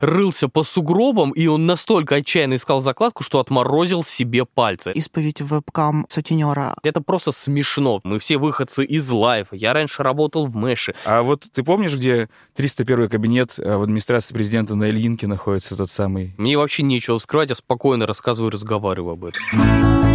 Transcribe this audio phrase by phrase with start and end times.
[0.00, 4.92] рылся по сугробам, и он настолько отчаянно искал закладку, что отморозил себе пальцы.
[4.92, 6.74] Исповедь вебкам сутенера.
[6.82, 8.00] Это просто смешно.
[8.04, 9.56] Мы все выходцы из лайфа.
[9.56, 10.94] Я раньше работал в Мэше.
[11.04, 15.90] А вот ты помнишь, где 301 кабинет э, в администрации президента на Ильинке находится тот
[15.90, 16.34] самый?
[16.38, 20.09] Мне вообще нечего скрывать, я спокойно рассказываю и разговариваю об этом.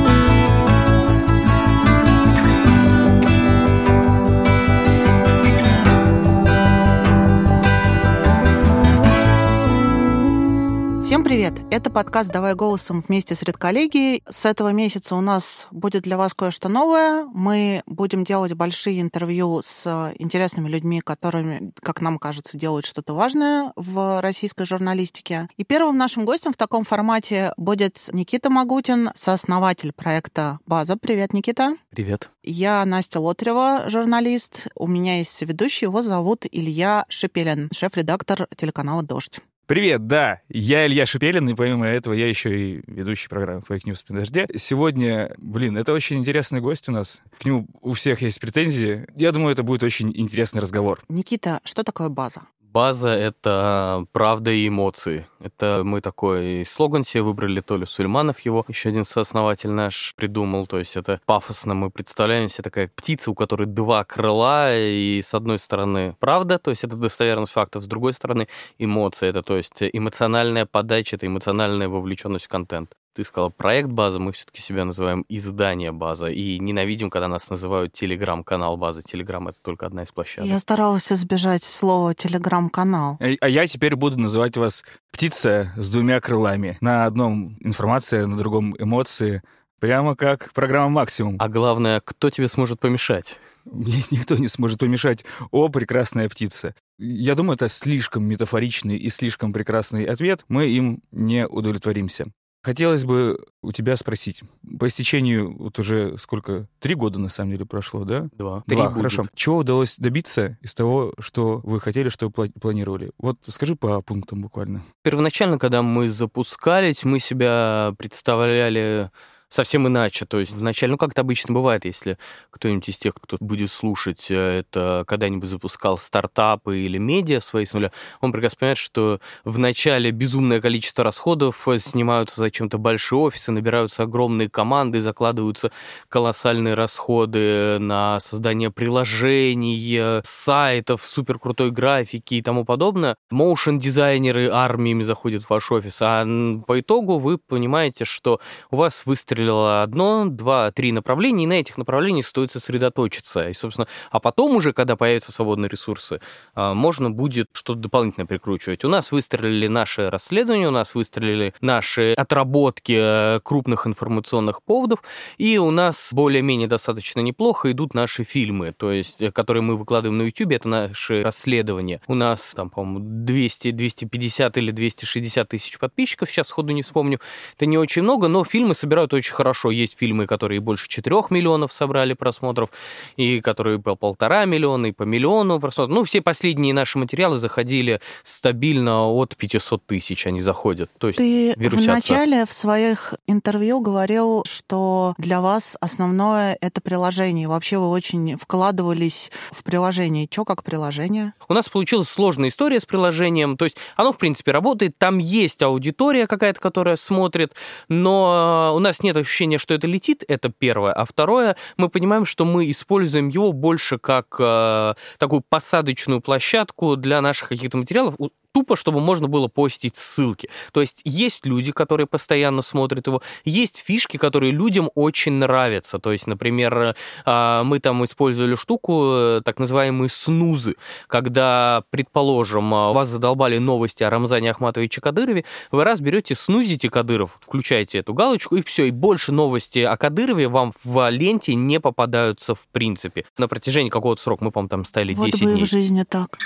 [11.25, 11.55] Привет!
[11.71, 14.21] Это подкаст «Давай голосом» вместе с редколлегией.
[14.29, 17.25] С этого месяца у нас будет для вас кое-что новое.
[17.33, 23.73] Мы будем делать большие интервью с интересными людьми, которыми, как нам кажется, делают что-то важное
[23.75, 25.49] в российской журналистике.
[25.57, 30.95] И первым нашим гостем в таком формате будет Никита Магутин, сооснователь проекта «База».
[30.95, 31.75] Привет, Никита!
[31.89, 32.29] Привет.
[32.43, 34.67] Я Настя Лотарева, журналист.
[34.75, 39.39] У меня есть ведущий, его зовут Илья Шепелин, шеф-редактор телеканала «Дождь».
[39.67, 44.05] Привет, да, я Илья Шепелин, и помимо этого я еще и ведущий программы Fake News
[44.09, 44.47] на дожде.
[44.55, 47.23] Сегодня, блин, это очень интересный гость у нас.
[47.39, 49.07] К нему у всех есть претензии.
[49.15, 51.01] Я думаю, это будет очень интересный разговор.
[51.09, 52.43] Никита, что такое база?
[52.75, 55.27] База— это правда и эмоции.
[55.39, 60.67] Это мы такой слоган себе выбрали, то ли Сульманов его, еще один сооснователь наш придумал.
[60.67, 65.33] То есть это пафосно мы представляем себе такая птица, у которой два крыла, и с
[65.33, 69.81] одной стороны правда, то есть это достоверность фактов, с другой стороны эмоции, это то есть
[69.81, 75.25] эмоциональная подача, это эмоциональная вовлеченность в контент ты сказал проект база, мы все-таки себя называем
[75.29, 79.01] издание база и ненавидим, когда нас называют телеграм-канал база.
[79.01, 80.49] Телеграм это только одна из площадок.
[80.49, 83.17] Я старалась избежать слова телеграм-канал.
[83.21, 86.77] А, а я теперь буду называть вас птица с двумя крылами.
[86.81, 89.41] На одном информация, на другом эмоции.
[89.79, 91.37] Прямо как программа «Максимум».
[91.39, 93.39] А главное, кто тебе сможет помешать?
[93.63, 95.23] Мне никто не сможет помешать.
[95.51, 96.75] О, прекрасная птица.
[96.97, 100.43] Я думаю, это слишком метафоричный и слишком прекрасный ответ.
[100.49, 102.27] Мы им не удовлетворимся.
[102.65, 104.41] Хотелось бы у тебя спросить.
[104.79, 106.67] По истечению вот уже сколько?
[106.79, 108.27] Три года, на самом деле, прошло, да?
[108.31, 108.63] Два.
[108.65, 109.21] Два, Три хорошо.
[109.21, 109.35] Будет.
[109.35, 113.11] Чего удалось добиться из того, что вы хотели, что вы планировали?
[113.19, 114.83] Вот скажи по пунктам буквально.
[115.03, 119.11] Первоначально, когда мы запускались, мы себя представляли
[119.55, 120.25] совсем иначе.
[120.25, 122.17] То есть вначале, ну, как это обычно бывает, если
[122.51, 127.73] кто-нибудь из тех, кто будет слушать, э, это когда-нибудь запускал стартапы или медиа свои с
[127.73, 134.03] нуля, он прекрасно понимает, что вначале безумное количество расходов, э, снимаются зачем-то большие офисы, набираются
[134.03, 135.71] огромные команды, закладываются
[136.09, 143.15] колоссальные расходы на создание приложений, сайтов, суперкрутой графики и тому подобное.
[143.31, 146.25] Моушен-дизайнеры армиями заходят в ваш офис, а
[146.67, 148.39] по итогу вы понимаете, что
[148.71, 153.49] у вас выстрелили выстрелило одно, два, три направления, и на этих направлениях стоит сосредоточиться.
[153.49, 156.19] И, собственно, а потом уже, когда появятся свободные ресурсы,
[156.55, 158.83] а, можно будет что-то дополнительно прикручивать.
[158.83, 165.03] У нас выстрелили наши расследования, у нас выстрелили наши отработки э, крупных информационных поводов,
[165.37, 170.17] и у нас более-менее достаточно неплохо идут наши фильмы, то есть, э, которые мы выкладываем
[170.17, 172.01] на YouTube, это наши расследования.
[172.07, 177.19] У нас там, по-моему, 200, 250 или 260 тысяч подписчиков, сейчас сходу не вспомню.
[177.55, 179.71] Это не очень много, но фильмы собирают очень очень хорошо.
[179.71, 182.69] Есть фильмы, которые больше 4 миллионов собрали просмотров,
[183.17, 185.95] и которые по полтора миллиона, и по миллиону просмотров.
[185.95, 190.89] Ну, все последние наши материалы заходили стабильно от 500 тысяч, они заходят.
[190.99, 197.47] То есть Ты вначале в своих интервью говорил, что для вас основное это приложение.
[197.47, 200.27] Вообще вы очень вкладывались в приложение.
[200.29, 201.33] Что как приложение?
[201.47, 203.57] У нас получилась сложная история с приложением.
[203.57, 204.97] То есть оно, в принципе, работает.
[204.97, 207.53] Там есть аудитория какая-то, которая смотрит,
[207.89, 210.93] но у нас нет нет ощущения, что это летит, это первое.
[210.93, 217.21] А второе, мы понимаем, что мы используем его больше как э, такую посадочную площадку для
[217.21, 218.15] наших каких-то материалов
[218.55, 220.47] тупо, чтобы можно было постить ссылки.
[220.71, 225.99] То есть есть люди, которые постоянно смотрят его, есть фишки, которые людям очень нравятся.
[225.99, 226.95] То есть, например,
[227.25, 230.75] а, мы там использовали штуку, э, так называемые снузы,
[231.07, 237.37] когда, предположим, а, вас задолбали новости о Рамзане Ахматовиче Кадырове, вы раз берете, snooze'ите Кадыров,
[237.41, 242.55] включаете эту галочку, и все, и больше новости о Кадырове вам в ленте не попадаются
[242.55, 243.25] в принципе.
[243.37, 245.65] На протяжении какого-то срока, мы, по-моему, там ставили вот 10 бы дней.
[245.65, 246.37] в жизни так.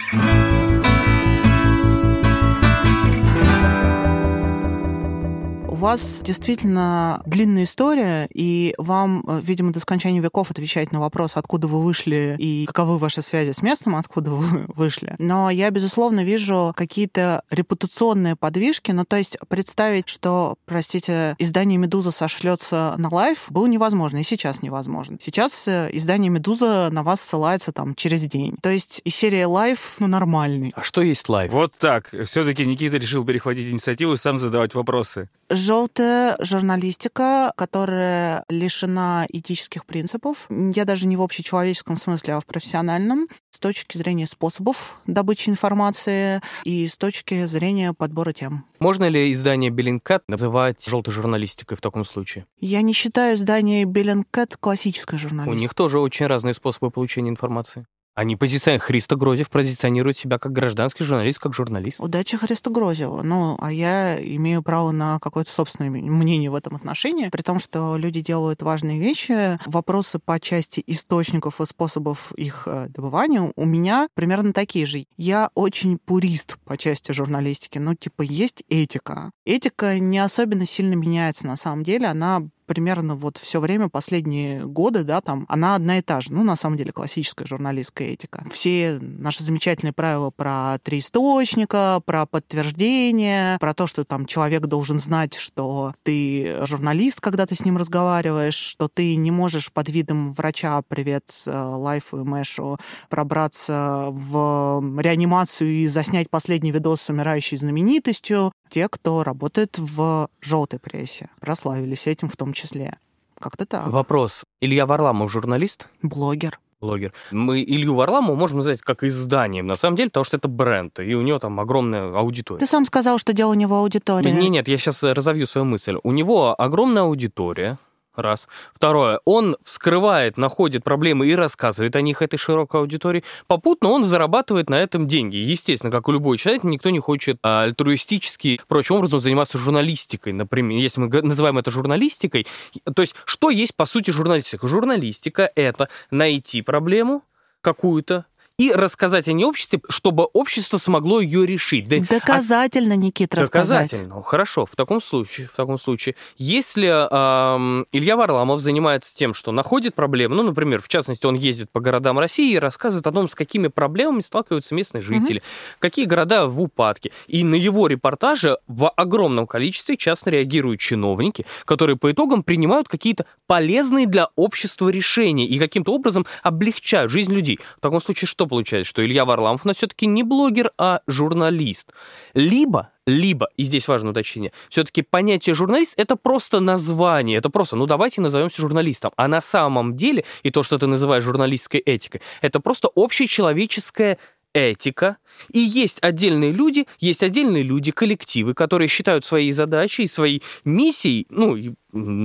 [5.79, 11.67] Вас действительно длинная история, и вам, э, видимо, до скончания веков отвечать на вопрос, откуда
[11.67, 15.15] вы вышли и каковы ваши связи с местом, откуда вы вышли.
[15.17, 18.91] Но я, безусловно, вижу какие-то репутационные подвижки.
[18.91, 24.61] Ну, то есть представить, что, простите, издание «Медуза» сошлется на Life, было невозможно, и сейчас
[24.61, 25.17] невозможно.
[25.19, 28.55] Сейчас э, издание «Медуза» на вас ссылается там через день.
[28.61, 30.73] То есть и серия Life, ну, нормальный.
[30.75, 31.51] А что есть Life?
[31.53, 32.09] Вот так.
[32.25, 35.29] Все-таки Никита решил перехватить инициативу и сам задавать вопросы.
[35.69, 40.47] Желтая журналистика, которая лишена этических принципов.
[40.49, 43.27] Я даже не в общечеловеческом смысле, а в профессиональном.
[43.51, 48.65] С точки зрения способов добычи информации и с точки зрения подбора тем.
[48.79, 52.47] Можно ли издание Bellingcat называть желтой журналистикой в таком случае?
[52.59, 55.55] Я не считаю издание Bellingcat классической журналистикой.
[55.55, 57.85] У них тоже очень разные способы получения информации.
[58.19, 62.01] Они позиционируют, Христо Грозев позиционирует себя как гражданский журналист, как журналист.
[62.01, 63.23] Удачи Христу Грозеву.
[63.23, 67.95] Ну, а я имею право на какое-то собственное мнение в этом отношении, при том, что
[67.95, 69.57] люди делают важные вещи.
[69.65, 75.05] Вопросы по части источников и способов их э, добывания у меня примерно такие же.
[75.15, 77.77] Я очень пурист по части журналистики.
[77.77, 79.31] Ну, типа, есть этика.
[79.45, 82.07] Этика не особенно сильно меняется на самом деле.
[82.07, 86.31] Она примерно вот все время, последние годы, да, там, она одна и та же.
[86.31, 88.45] Ну, на самом деле, классическая журналистская этика.
[88.51, 94.99] Все наши замечательные правила про три источника, про подтверждение, про то, что там человек должен
[94.99, 100.31] знать, что ты журналист, когда ты с ним разговариваешь, что ты не можешь под видом
[100.31, 102.77] врача, привет, э, Лайфу и Мэшу,
[103.09, 108.51] пробраться в реанимацию и заснять последний видос с умирающей знаменитостью.
[108.69, 112.97] Те, кто работает в желтой прессе, прославились этим в том числе.
[113.39, 113.87] Как-то так.
[113.87, 114.43] Вопрос.
[114.61, 115.87] Илья Варламов журналист?
[116.03, 116.59] Блогер.
[116.79, 117.11] Блогер.
[117.31, 121.13] Мы Илью Варламова можем назвать как изданием, на самом деле, потому что это бренд, и
[121.15, 122.59] у него там огромная аудитория.
[122.59, 124.31] Ты сам сказал, что дело у него аудитория.
[124.31, 125.97] Нет, нет, я сейчас разовью свою мысль.
[126.03, 127.79] У него огромная аудитория,
[128.19, 128.47] Раз.
[128.73, 129.19] Второе.
[129.25, 133.23] Он вскрывает, находит проблемы и рассказывает о них этой широкой аудитории.
[133.47, 135.37] Попутно он зарабатывает на этом деньги.
[135.37, 140.33] Естественно, как у любой человек, никто не хочет а, альтруистически, прочим образом, заниматься журналистикой.
[140.33, 142.45] Например, если мы называем это журналистикой,
[142.93, 144.67] то есть что есть по сути журналистика?
[144.67, 147.23] Журналистика— это найти проблему,
[147.61, 148.25] какую-то,
[148.59, 151.87] и рассказать о ней обществе, чтобы общество смогло ее решить.
[151.87, 152.97] Доказательно, а...
[152.97, 153.89] Никит, рассказать.
[153.89, 154.15] Доказательно.
[154.15, 159.53] Ну, хорошо, в таком случае, в таком случае, если э, Илья Варламов занимается тем, что
[159.53, 163.29] находит проблемы, ну, например, в частности, он ездит по городам России и рассказывает о том,
[163.29, 165.45] с какими проблемами сталкиваются местные жители, угу.
[165.79, 167.11] какие города в упадке.
[167.27, 173.25] И на его репортаже в огромном количестве часто реагируют чиновники, которые по итогам принимают какие-то
[173.47, 177.57] полезные для общества решения и каким-то образом облегчают жизнь людей.
[177.77, 181.93] В таком случае, что получается, что Илья Варламов у нас все-таки не блогер, а журналист.
[182.33, 187.85] Либо либо, и здесь важное уточнение, все-таки понятие журналист это просто название, это просто, ну
[187.85, 189.11] давайте назовемся журналистом.
[189.17, 194.17] А на самом деле, и то, что ты называешь журналистской этикой, это просто общечеловеческая
[194.53, 195.17] этика,
[195.51, 201.57] и есть отдельные люди, есть отдельные люди, коллективы, которые считают своей задачей, своей миссией, ну,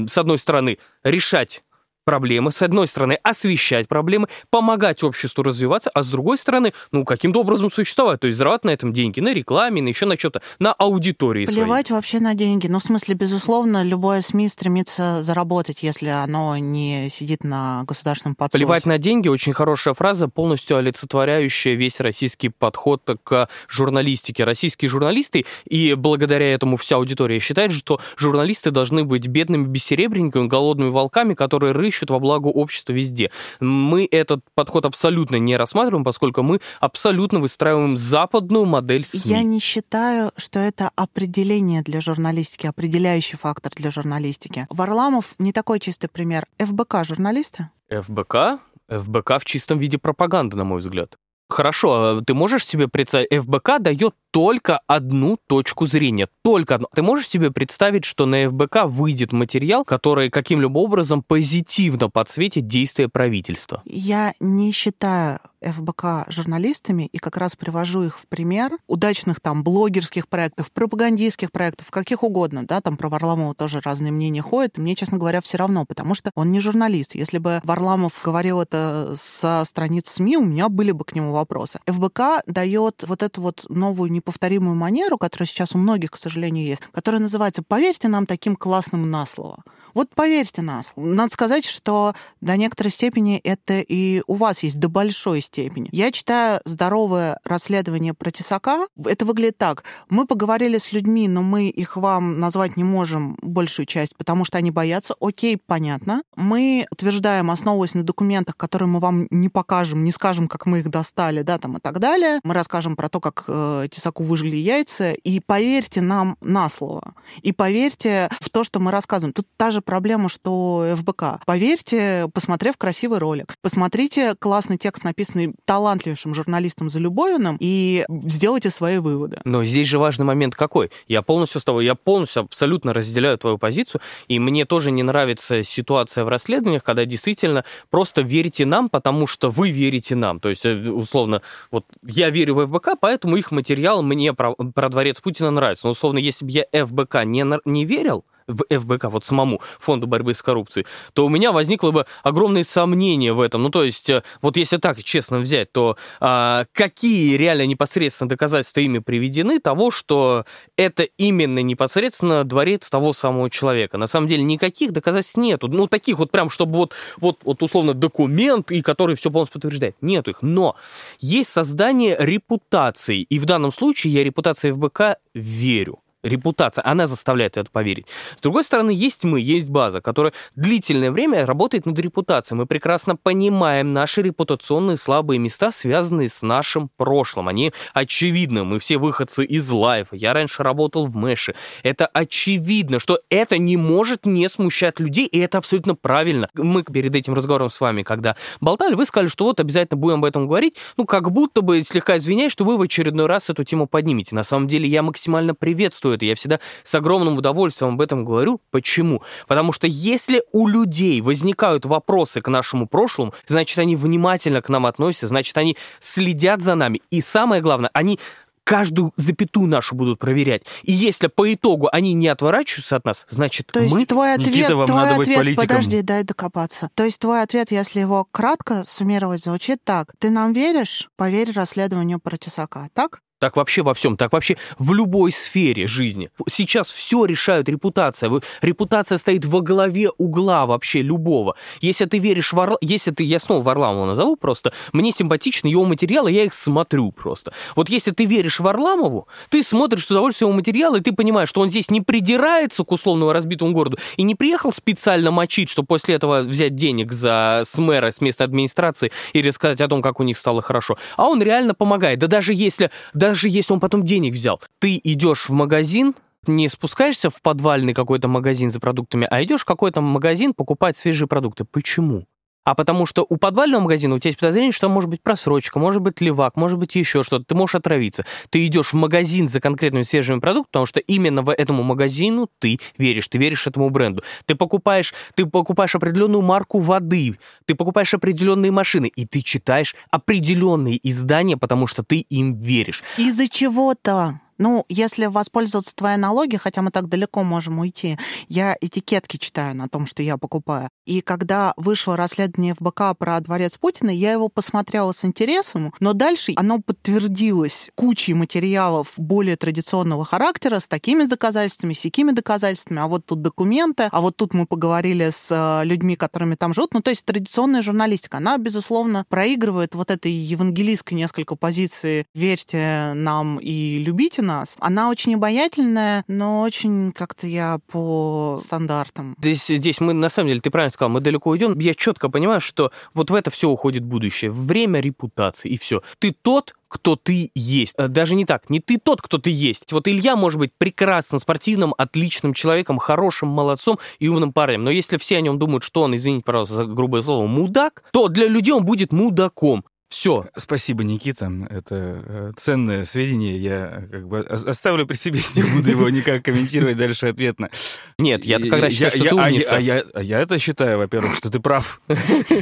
[0.07, 1.63] с одной стороны, решать
[2.05, 7.41] проблемы, с одной стороны, освещать проблемы, помогать обществу развиваться, а с другой стороны, ну, каким-то
[7.41, 10.73] образом существовать, то есть зарабатывать на этом деньги, на рекламе, на еще на что-то, на
[10.73, 11.99] аудитории Плевать своей.
[11.99, 12.67] вообще на деньги.
[12.67, 18.59] Ну, в смысле, безусловно, любое СМИ стремится заработать, если оно не сидит на государственном подсосе.
[18.59, 24.45] Плевать на деньги– очень хорошая фраза, полностью олицетворяющая весь российский подход к журналистике.
[24.45, 30.91] Российские журналисты, и благодаря этому вся аудитория считает, что журналисты должны быть бедными бессеребренниками, голодными
[30.91, 33.31] волками, которые рыщут ищут во благо общества везде.
[33.61, 39.21] Мы этот подход абсолютно не рассматриваем, поскольку мы абсолютно выстраиваем западную модель СМИ.
[39.25, 44.67] Я не считаю, что это определение для журналистики, определяющий фактор для журналистики.
[44.71, 46.47] Варламов не такой чистый пример.
[46.59, 47.71] ФБК журналисты?
[47.91, 48.61] ФБК?
[48.89, 51.17] ФБК в чистом виде пропаганды, на мой взгляд.
[51.55, 56.89] Хорошо, а ты можешь себе представить, ФБК дает только одну точку зрения, только одну.
[56.93, 63.09] Ты можешь себе представить, что на ФБК выйдет материал, который каким-либо образом позитивно подсветит действия
[63.09, 63.81] правительства?
[63.85, 65.39] Я не считаю
[65.73, 71.91] ФБК журналистами и как раз привожу их в пример удачных там блогерских проектов, пропагандистских проектов,
[71.91, 75.85] каких угодно, да, там про Варламова тоже разные мнения ходят, мне, честно говоря, все равно,
[75.85, 77.15] потому что он не журналист.
[77.15, 81.81] Если бы Варламов говорил это со страниц СМИ, у меня были бы к нему вопросы.
[81.87, 86.83] ФБК дает вот эту вот новую неповторимую манеру, которая сейчас у многих, к сожалению, есть,
[86.93, 89.63] которая называется «поверьте нам таким классным на слово».
[89.95, 90.93] Вот поверьте нас.
[90.97, 95.89] Надо сказать, что до некоторой степени это и у вас есть до большой степени степени.
[95.93, 98.87] Я читаю здоровое расследование про Тесака.
[99.05, 99.85] Это выглядит так.
[100.09, 104.59] Мы поговорили с людьми, но мы их вам назвать не можем большую часть, потому что
[104.59, 105.15] они боятся.
[105.21, 106.23] Окей, понятно.
[106.35, 110.91] Мы утверждаем, основываясь на документах, которые мы вам не покажем, не скажем, как мы их
[110.91, 112.41] достали, да, там и так далее.
[112.43, 115.13] Мы расскажем про то, как э, Тесаку выжили яйца.
[115.13, 117.15] И поверьте нам на слово.
[117.43, 119.33] И поверьте в то, что мы рассказываем.
[119.33, 121.45] Тут та же проблема, что ФБК.
[121.47, 123.55] Поверьте, посмотрев красивый ролик.
[123.63, 129.39] Посмотрите классный текст, написанный талантливейшим журналистом Залюбовиным, и сделайте свои выводы.
[129.45, 130.91] Но здесь же важный момент какой?
[131.09, 135.63] Я полностью с тобой, я полностью абсолютно разделяю твою позицию, и мне тоже не нравится
[135.63, 140.41] ситуация в расследованиях, когда действительно просто верите нам, потому что вы верите нам.
[140.41, 144.89] То есть, э, условно, вот я верю в ФБК, поэтому их материал мне про, про
[144.89, 145.87] дворец Путина нравится.
[145.87, 150.35] Но, условно, если бы я ФБК не, не верил, в ФБК, вот самому Фонду борьбы
[150.35, 153.63] с коррупцией, то у меня возникло бы огромное сомнение в этом.
[153.63, 158.81] Ну, то есть, э, вот если так честно взять, то а, какие реально непосредственно доказательства
[158.81, 160.45] ими приведены того, что
[160.77, 163.99] это именно непосредственно дворец того самого человека?
[163.99, 165.69] На самом деле никаких доказательств нету.
[165.69, 169.97] Ну, таких вот прям, чтобы вот, вот, вот условно документ, и который все полностью подтверждает.
[170.01, 170.43] Нету их.
[170.43, 170.77] Но
[171.19, 173.23] есть создание репутации.
[173.23, 178.07] И в данном случае я репутации ФБК верю репутация, она заставляет это поверить.
[178.39, 182.59] С другой стороны, есть мы, есть база, которая длительное время работает над репутацией.
[182.59, 187.49] Мы прекрасно понимаем наши репутационные слабые места, связанные с нашим прошлым.
[187.49, 188.65] Они очевидны.
[188.65, 190.17] Мы все выходцы из лайфа.
[190.17, 191.55] Я раньше работал в Мэше.
[191.83, 196.49] Это очевидно, что это не может не смущать людей, и это абсолютно правильно.
[196.55, 200.25] Мы перед этим разговором с вами, когда болтали, вы сказали, что вот обязательно будем об
[200.25, 200.77] этом говорить.
[200.97, 204.35] Ну, как будто бы слегка извиняюсь, что вы в очередной раз эту тему поднимете.
[204.35, 206.25] На самом деле, я максимально приветствую это.
[206.25, 208.61] Я всегда с огромным удовольствием об этом говорю.
[208.71, 209.23] Почему?
[209.47, 214.87] Потому что если у людей возникают вопросы к нашему прошлому, значит, они внимательно к нам
[214.87, 217.03] относятся, значит, они следят за нами.
[217.11, 218.19] И самое главное, они
[218.65, 220.63] каждую запятую нашу будут проверять.
[220.83, 224.07] И если по итогу они не отворачиваются от нас, значит, То есть мы...
[224.07, 225.69] твой ответ, Никита, вам твой надо быть ответ, политиком.
[225.69, 226.89] подожди, дай докопаться.
[226.95, 230.13] То есть твой ответ, если его кратко суммировать, звучит так.
[230.19, 231.11] Ты нам веришь?
[231.17, 233.21] Поверь расследованию про Тесака, так?
[233.41, 236.31] Так вообще во всем, так вообще в любой сфере жизни.
[236.49, 238.31] Сейчас все решают репутация.
[238.63, 241.57] Репутация стоит во главе угла вообще любого.
[241.81, 242.79] Если ты веришь в Орла...
[242.81, 243.25] Если ты...
[243.25, 244.73] Я снова Варламова назову просто.
[244.93, 247.53] Мне симпатичны его материалы, я их смотрю просто.
[247.75, 251.61] Вот если ты веришь Варламову, ты смотришь с удовольствием его материалы, и ты понимаешь, что
[251.61, 256.15] он здесь не придирается к условному разбитому городу и не приехал специально мочить, чтобы после
[256.15, 260.23] этого взять денег за с мэра, с местной администрации и рассказать о том, как у
[260.23, 260.97] них стало хорошо.
[261.17, 262.21] А он реально помогает.
[262.21, 262.91] Да даже если,
[263.25, 266.15] даже если он потом денег взял, ты идешь в магазин,
[266.47, 271.27] не спускаешься в подвальный какой-то магазин за продуктами, а идешь в какой-то магазин покупать свежие
[271.27, 271.65] продукты.
[271.65, 272.27] Почему?
[272.65, 275.79] А потому что у подвального магазина у тебя есть подозрение, что там может быть просрочка,
[275.79, 278.25] может быть левак, может быть еще что-то, ты можешь отравиться.
[278.51, 282.81] Ты идешь в магазин за конкретными свежими продуктами, потому что именно в этому магазину ты
[282.97, 284.23] веришь, ты веришь этому бренду.
[284.47, 290.99] Ты покупаешь, ты покупаешь определенную марку воды, ты покупаешь определенные машины, и ты читаешь определенные
[291.07, 293.03] издания, потому что ты им веришь.
[293.19, 294.41] Из-за чего-то.
[294.59, 298.19] Ну, если воспользоваться твоей аналогией, хотя мы так далеко можем уйти,
[298.49, 300.89] я этикетки читаю на том, что я покупаю.
[301.07, 306.53] И когда вышло расследование ФБК про дворец Путина, я его посмотрела с интересом, но дальше
[306.57, 313.27] оно подтвердилось кучей материалов более традиционного характера с такими доказательствами, с такими доказательствами, а вот
[313.27, 316.95] тут документы, а вот тут мы поговорили с э, людьми, которыми там живут.
[316.95, 323.59] Ну, то есть традиционная журналистика, она, безусловно, проигрывает вот этой евангелистской несколько позиции «верьте нам
[323.59, 324.77] и любите нас».
[324.81, 329.37] Она очень обаятельная, но очень как-то я по стандартам.
[329.39, 331.79] Здесь, здесь мы, на самом деле, ты правильно сказал, мы далеко уйдем.
[331.79, 334.51] Я четко понимаю, что вот в это все уходит будущее.
[334.51, 336.03] Время репутации, и все.
[336.19, 337.95] Ты тот, кто ты есть.
[337.99, 339.93] Э, Даже не так, не ты тот, кто ты есть.
[339.93, 344.85] Вот Илья может быть прекрасным, спортивным, отличным человеком, хорошим, молодцом и умным парнем.
[344.85, 348.29] Но если все о нем думают, что он, извините, пожалуйста, за грубое слово, мудак, то
[348.29, 349.85] для людей он будет мудаком.
[350.09, 350.47] Все.
[350.57, 351.51] Спасибо, Никита.
[351.71, 351.95] Это
[352.25, 353.59] э, ценное сведение.
[353.59, 357.71] Я э, как бы ос- оставлю при себе, не буду его никак комментировать дальше ответно.
[358.19, 359.77] Нет, я когда считаю, что я- ты а умница.
[359.77, 362.01] А я, а я это считаю, во-первых, что ты прав.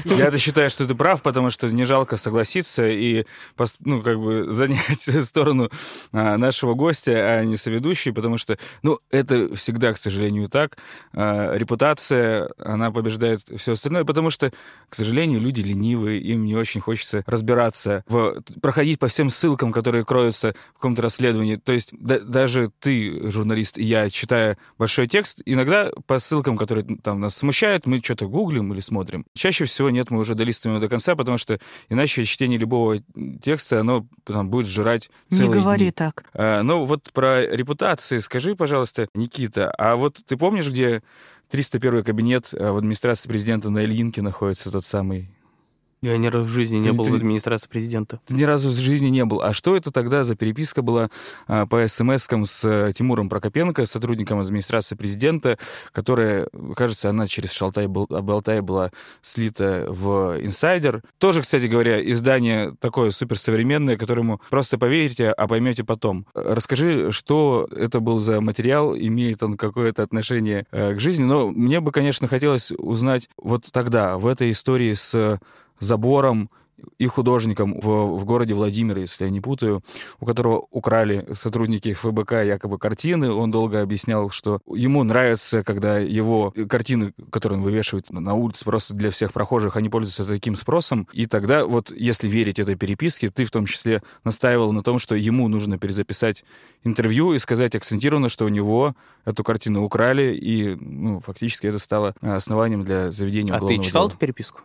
[0.04, 3.26] Я это считаю, что ты прав, потому что не жалко согласиться и
[3.80, 5.70] ну, как бы занять сторону
[6.12, 10.78] а, нашего гостя, а не соведущей, потому что, ну, это всегда, к сожалению, так.
[11.12, 14.52] А, Репутация, она побеждает все остальное, потому что,
[14.88, 20.04] к сожалению, люди ленивые, им не очень хочется разбираться, в, проходить по всем ссылкам, которые
[20.04, 21.56] кроются в каком-то расследовании.
[21.56, 26.98] То есть да, даже ты, журналист, и я, читая большой текст, иногда по ссылкам, которые
[27.02, 29.24] там нас смущают, мы что-то гуглим или смотрим.
[29.34, 31.58] Чаще всего нет, мы уже долистываем до конца, потому что
[31.88, 32.98] иначе чтение любого
[33.42, 35.90] текста, оно там, будет жрать целые Не говори дни.
[35.92, 36.24] так.
[36.34, 41.02] А, ну вот про репутации скажи, пожалуйста, Никита, а вот ты помнишь, где
[41.50, 45.30] 301 кабинет а, в администрации президента на Ильинке находится тот самый
[46.02, 48.21] я ни разу в жизни не Ты- был ты- в администрации президента.
[48.26, 49.40] Ты ни разу в жизни не был.
[49.40, 51.11] А что это тогда за переписка была
[51.47, 55.59] а, по смс-кам с э, Тимуром Прокопенко, сотрудником администрации президента,
[55.92, 58.90] которая, кажется, она через Шалтай Бол- Болтай была
[59.21, 61.02] слита в инсайдер.
[61.18, 66.26] Тоже, кстати говоря, издание такое суперсовременное, которому просто поверите, а поймете потом.
[66.35, 71.25] Расскажи, что это был за материал, имеет он какое-то отношение э, к жизни.
[71.25, 75.38] Но мне бы, конечно, хотелось узнать вот тогда, в этой истории с
[75.82, 76.50] забором
[76.98, 79.82] и художником в, в городе Владимир, если я не путаю,
[80.20, 83.30] у которого украли сотрудники ФБК якобы картины.
[83.30, 88.94] Он долго объяснял, что ему нравится, когда его картины, которые он вывешивает на улице просто
[88.94, 91.08] для всех прохожих, они пользуются таким спросом.
[91.12, 95.14] И тогда вот, если верить этой переписке, ты в том числе настаивал на том, что
[95.14, 96.44] ему нужно перезаписать
[96.84, 102.14] интервью и сказать акцентированно, что у него эту картину украли, и ну, фактически это стало
[102.20, 104.10] основанием для заведения А ты уголовного читал дела.
[104.10, 104.62] эту переписку?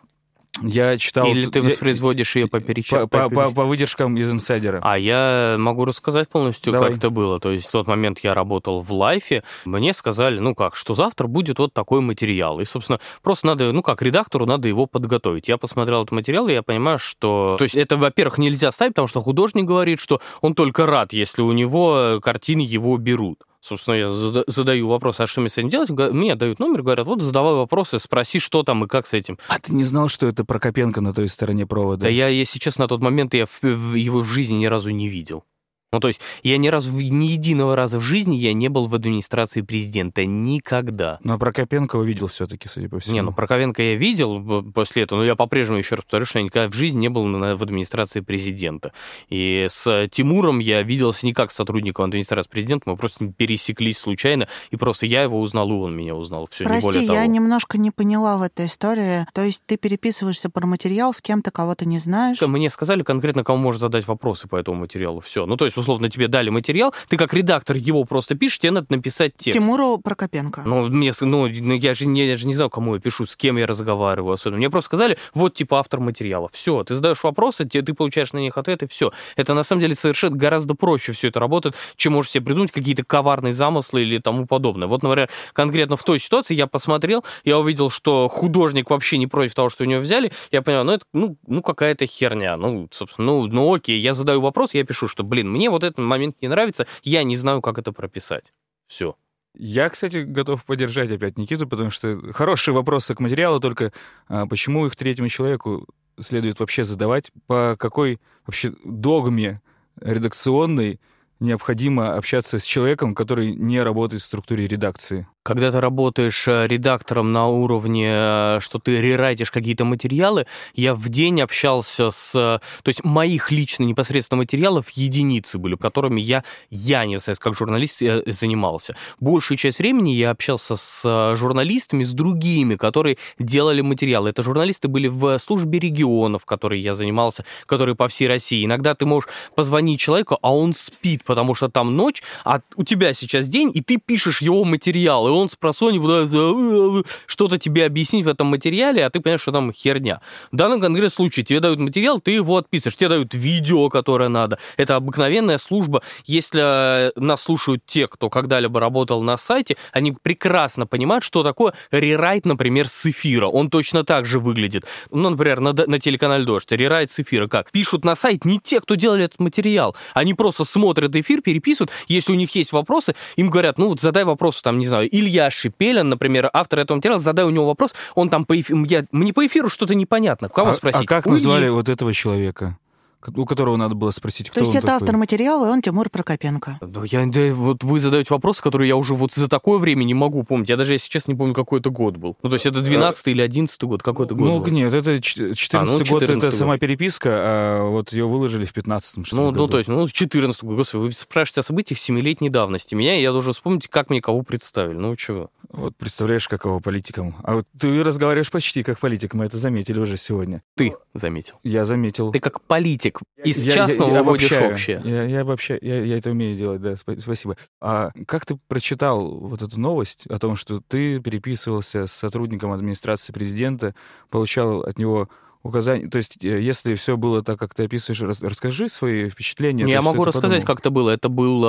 [0.62, 1.28] Я читал...
[1.28, 4.80] Или ты я- воспроизводишь ее по переча- по- по- по- по выдержкам из инсайдера.
[4.82, 6.90] А я могу рассказать полностью, Давай.
[6.90, 7.38] как это было.
[7.38, 11.26] То есть в тот момент я работал в лайфе, мне сказали, ну как, что завтра
[11.26, 12.60] будет вот такой материал.
[12.60, 15.48] И, собственно, просто надо, ну как, редактору надо его подготовить.
[15.48, 17.56] Я посмотрел этот материал, и я понимаю, что...
[17.58, 21.42] То есть это, во-первых, нельзя ставить, потому что художник говорит, что он только рад, если
[21.42, 23.38] у него картины его берут.
[23.60, 25.90] Собственно, я зада- задаю вопрос, а что мне с этим делать?
[25.90, 29.36] Мне дают номер, говорят, вот задавай вопросы, спроси, что там и как с этим.
[29.48, 32.04] А ты не знал, что это Прокопенко на той стороне провода?
[32.04, 35.08] Да я, если честно, на тот момент я в- в его жизни ни разу не
[35.08, 35.44] видел.
[35.92, 38.86] Ну, то есть я ни разу, в- ни единого раза в жизни я не был
[38.88, 40.26] в администрации президента.
[40.26, 41.18] Никогда.
[41.24, 43.14] Но Прокопенко увидел все-таки, судя по всему.
[43.14, 46.44] Не, ну Проковенко я видел после этого, но я по-прежнему еще раз повторю, что я
[46.44, 48.92] никогда в жизни не был на- в администрации президента.
[49.30, 54.46] И с Тимуром я виделся не как с сотрудником администрации президента, мы просто пересеклись случайно,
[54.70, 56.46] и просто я его узнал, и он меня узнал.
[56.50, 57.18] Все, не Прости, более того.
[57.18, 59.26] я немножко не поняла в этой истории.
[59.32, 62.38] То есть ты переписываешься про материал с кем-то, кого ты не знаешь.
[62.42, 65.20] Мне сказали конкретно, кому можешь задать вопросы по этому материалу.
[65.20, 65.46] Все.
[65.46, 68.86] Ну, то есть, условно, тебе дали материал, ты как редактор его просто пишешь, тебе надо
[68.90, 69.58] написать текст.
[69.58, 70.62] Тимуру Прокопенко.
[70.64, 73.36] Ну, мне, ну, ну, я же, не, я же не знаю, кому я пишу, с
[73.36, 74.58] кем я разговариваю особенно.
[74.58, 76.48] Мне просто сказали, вот, типа, автор материала.
[76.52, 79.12] Все, ты задаешь вопросы, те- ты получаешь на них ответы, все.
[79.36, 83.04] Это, на самом деле, совершенно гораздо проще все это работает, чем можешь себе придумать какие-то
[83.04, 84.88] коварные замыслы или тому подобное.
[84.88, 89.54] Вот, например, конкретно в той ситуации я посмотрел, я увидел, что художник вообще не против
[89.54, 92.56] того, что у него взяли, я понял, ну, это, ну, ну какая-то херня.
[92.56, 95.98] Ну, собственно, ну, ну, окей, я задаю вопрос, я пишу, что, блин, мне вот этот
[95.98, 98.52] момент не нравится, я не знаю, как это прописать.
[98.86, 99.16] Все.
[99.54, 103.92] Я, кстати, готов поддержать опять Никиту, потому что хорошие вопросы к материалу, только
[104.28, 105.86] а, почему их третьему человеку
[106.20, 109.60] следует вообще задавать, по какой вообще догме
[110.00, 111.00] редакционной
[111.40, 115.26] необходимо общаться с человеком, который не работает в структуре редакции.
[115.48, 121.08] Когда ты работаешь э, редактором на уровне, э, что ты рерайтишь какие-то материалы, я в
[121.08, 122.34] день общался с...
[122.34, 127.56] э, То есть моих лично непосредственно материалов единицы были, которыми я, я не знаю, как
[127.56, 128.94] журналист занимался.
[129.20, 134.28] Большую часть времени я общался с журналистами, с другими, которые делали материалы.
[134.28, 138.66] Это журналисты были в службе регионов, которой я занимался, которые по всей России.
[138.66, 143.14] Иногда ты можешь позвонить человеку, а он спит, потому что там ночь, а у тебя
[143.14, 148.24] сейчас день, и ты пишешь его материал, и он с просони пытается что-то тебе объяснить
[148.24, 150.20] в этом материале, а ты понимаешь, что там херня.
[150.52, 154.58] В данном конкретном случае тебе дают материал, ты его отписываешь, тебе дают видео, которое надо.
[154.76, 156.02] Это обыкновенная служба.
[156.24, 161.74] Если э, нас слушают те, кто когда-либо работал на сайте, они прекрасно понимают, что такое
[161.90, 163.46] рерайт, например, с эфира.
[163.46, 164.84] Он точно так же выглядит.
[165.10, 166.70] Ну, например, на, на телеканале «Дождь».
[166.72, 167.70] Рерайт с эфира как?
[167.70, 169.96] Пишут на сайт не те, кто делали этот материал.
[170.14, 171.90] Они просто смотрят эфир, переписывают.
[172.06, 175.50] Если у них есть вопросы, им говорят, ну вот задай вопрос, там, не знаю, Илья
[175.50, 179.32] Шипелин, например, автор этого материала, задай у него вопрос, он там по эфиру, я, мне
[179.32, 180.48] по эфиру что-то непонятно.
[180.48, 181.02] Кого а, спросить?
[181.02, 181.34] а как У Ильи.
[181.34, 182.78] назвали вот этого человека?
[183.26, 185.02] У которого надо было спросить, кто То есть он это такой.
[185.02, 186.78] автор материала, и он Тимур Прокопенко.
[186.80, 190.14] Да, я, да, вот вы задаете вопросы, которые я уже вот за такое время не
[190.14, 190.68] могу помнить.
[190.68, 192.36] Я даже, если честно, не помню, какой это год был.
[192.42, 194.70] Ну, то есть это 12 или 11 год, какой это год Ну, был?
[194.72, 196.54] нет, это 14 А, ну, год, 14 это год.
[196.54, 200.62] сама переписка, а вот ее выложили в 15 что Ну, ну, то есть, ну, 14
[200.64, 202.94] год, господи, вы спрашиваете о событиях семилетней давности.
[202.94, 204.96] Меня, и я должен вспомнить, как мне кого представили.
[204.96, 205.50] Ну, чего?
[205.70, 207.36] Вот представляешь, какого политиком.
[207.42, 210.62] А вот ты разговариваешь почти как политик, мы это заметили уже сегодня.
[210.76, 211.56] Ты заметил.
[211.62, 212.32] Я заметил.
[212.32, 213.07] Ты как политик
[213.44, 214.72] из Я- я- частного я выводишь обобщаю.
[214.72, 215.02] общее.
[215.04, 217.56] Я, я вообще, я, я это умею делать, да, спа- спасибо.
[217.80, 223.32] А как ты прочитал вот эту новость о том, что ты переписывался с сотрудником администрации
[223.32, 223.94] президента,
[224.30, 225.28] получал от него
[225.62, 226.08] указания?
[226.08, 229.84] То есть, э, если все было так, как ты описываешь, рас- расскажи свои впечатления.
[229.86, 230.66] Я то, что могу рассказать, подумал.
[230.66, 231.10] как это было.
[231.10, 231.64] Это был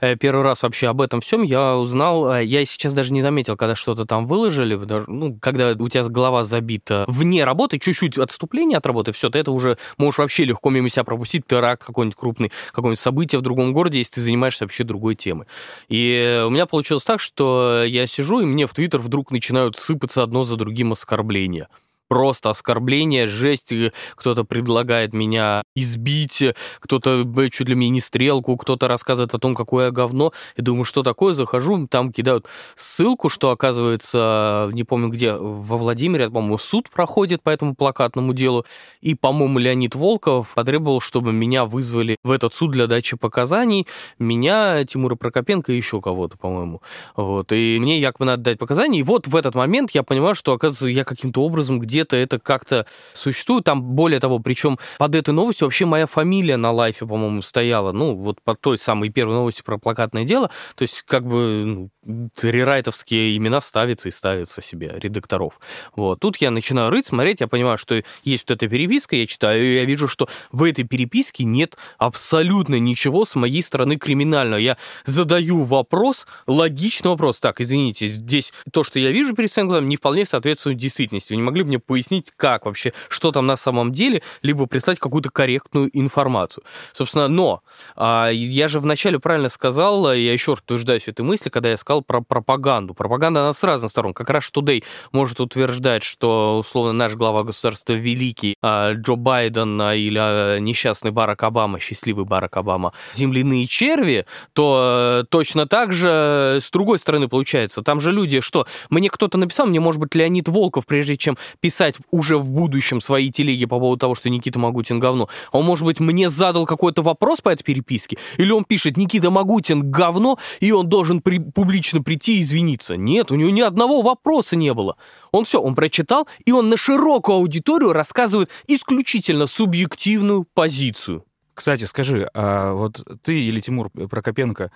[0.00, 1.42] э, первый раз вообще об этом всем.
[1.42, 4.74] Я узнал, э, я сейчас даже не заметил, когда что-то там выложили,
[5.06, 9.52] ну, когда у тебя голова забита вне работы, чуть-чуть отступление от работы, все, ты это
[9.52, 13.98] уже можешь вообще легко мимо себя пропустить, теракт какой-нибудь крупный, какое-нибудь событие в другом городе,
[13.98, 15.46] если ты занимаешься вообще другой темой.
[15.88, 20.22] И у меня получилось так, что я сижу, и мне в Твиттер вдруг начинают сыпаться
[20.22, 21.68] одно за другим оскорбления
[22.12, 23.72] просто оскорбление, жесть,
[24.16, 26.44] кто-то предлагает меня избить,
[26.78, 30.34] кто-то чуть ли мне не стрелку, кто-то рассказывает о том, какое я говно.
[30.56, 32.46] И думаю, что такое, захожу, там кидают
[32.76, 38.66] ссылку, что, оказывается, не помню где, во Владимире, по-моему, суд проходит по этому плакатному делу,
[39.00, 43.86] и, по-моему, Леонид Волков потребовал, чтобы меня вызвали в этот суд для дачи показаний,
[44.18, 46.82] меня, Тимура Прокопенко и еще кого-то, по-моему.
[47.16, 50.52] Вот, и мне якобы надо дать показания, и вот в этот момент я понимаю, что,
[50.52, 55.66] оказывается, я каким-то образом где-то это как-то существует, там, более того, причем под этой новостью
[55.66, 59.78] вообще моя фамилия на лайфе, по-моему, стояла, ну, вот под той самой первой новостью про
[59.78, 65.60] плакатное дело, то есть, как бы, ну, рерайтовские имена ставятся и ставятся себе, редакторов.
[65.94, 69.64] Вот, тут я начинаю рыть, смотреть, я понимаю, что есть вот эта переписка, я читаю,
[69.64, 74.58] и я вижу, что в этой переписке нет абсолютно ничего с моей стороны криминального.
[74.58, 77.40] Я задаю вопрос, логичный вопрос.
[77.40, 81.32] Так, извините, здесь то, что я вижу перед глазом, не вполне соответствует действительности.
[81.32, 84.98] Вы не могли бы мне пояснить, как вообще, что там на самом деле, либо прислать
[84.98, 86.64] какую-то корректную информацию.
[86.92, 87.62] Собственно, но
[87.94, 91.91] а, я же вначале правильно сказал, я еще раз утверждаюсь этой мысли, когда я сказал
[92.00, 92.94] про пропаганду.
[92.94, 94.14] Пропаганда, она с разных сторон.
[94.14, 99.94] Как раз Today может утверждать, что, условно, наш глава государства великий а, Джо Байден а,
[99.94, 106.58] или а, несчастный Барак Обама, счастливый Барак Обама, земляные черви, то э, точно так же
[106.60, 107.82] с другой стороны получается.
[107.82, 111.96] Там же люди, что мне кто-то написал, мне, может быть, Леонид Волков, прежде чем писать
[112.10, 116.00] уже в будущем свои телеги по поводу того, что Никита Магутин говно, он, может быть,
[116.00, 120.88] мне задал какой-то вопрос по этой переписке, или он пишет, Никита Магутин говно, и он
[120.88, 122.96] должен при- публично прийти и извиниться.
[122.96, 124.96] Нет, у него ни одного вопроса не было.
[125.30, 131.24] Он все, он прочитал, и он на широкую аудиторию рассказывает исключительно субъективную позицию.
[131.54, 134.70] Кстати, скажи, а вот ты или Тимур Прокопенко,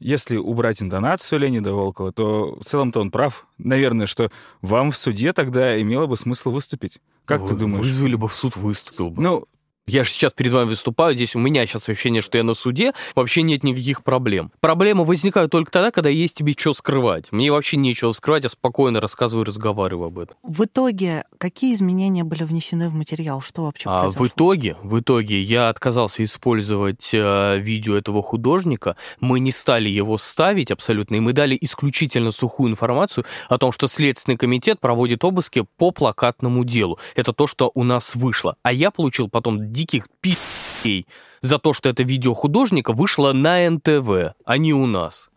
[0.00, 3.46] если убрать интонацию Леонида Волкова, то в целом-то он прав.
[3.58, 4.30] Наверное, что
[4.62, 6.98] вам в суде тогда имело бы смысл выступить.
[7.26, 7.84] Как ты Вы- думаешь?
[7.84, 9.22] Вызвали бы в суд, выступил бы.
[9.22, 9.44] Ну,
[9.88, 12.92] Я же сейчас перед вами выступаю, здесь у меня сейчас ощущение, что я на суде,
[13.16, 14.52] вообще нет никаких проблем.
[14.60, 17.32] Проблемы возникают только тогда, когда есть тебе что скрывать.
[17.32, 20.36] Мне вообще нечего скрывать, я спокойно рассказываю и разговариваю об этом.
[20.44, 23.40] В итоге, какие изменения были внесены в материал?
[23.40, 24.24] Что вообще А произошло?
[24.24, 30.16] в итоге, в итоге я отказался использовать э, видео этого художника, мы не стали его
[30.16, 35.66] ставить абсолютно, и мы дали исключительно сухую информацию о том, что Следственный комитет проводит обыски
[35.76, 37.00] по плакатному делу.
[37.16, 38.54] Это то, что у нас вышло.
[38.62, 41.06] А я получил потом диких пи***ей
[41.40, 45.30] за то, что это видео художника вышло на НТВ, а не у нас.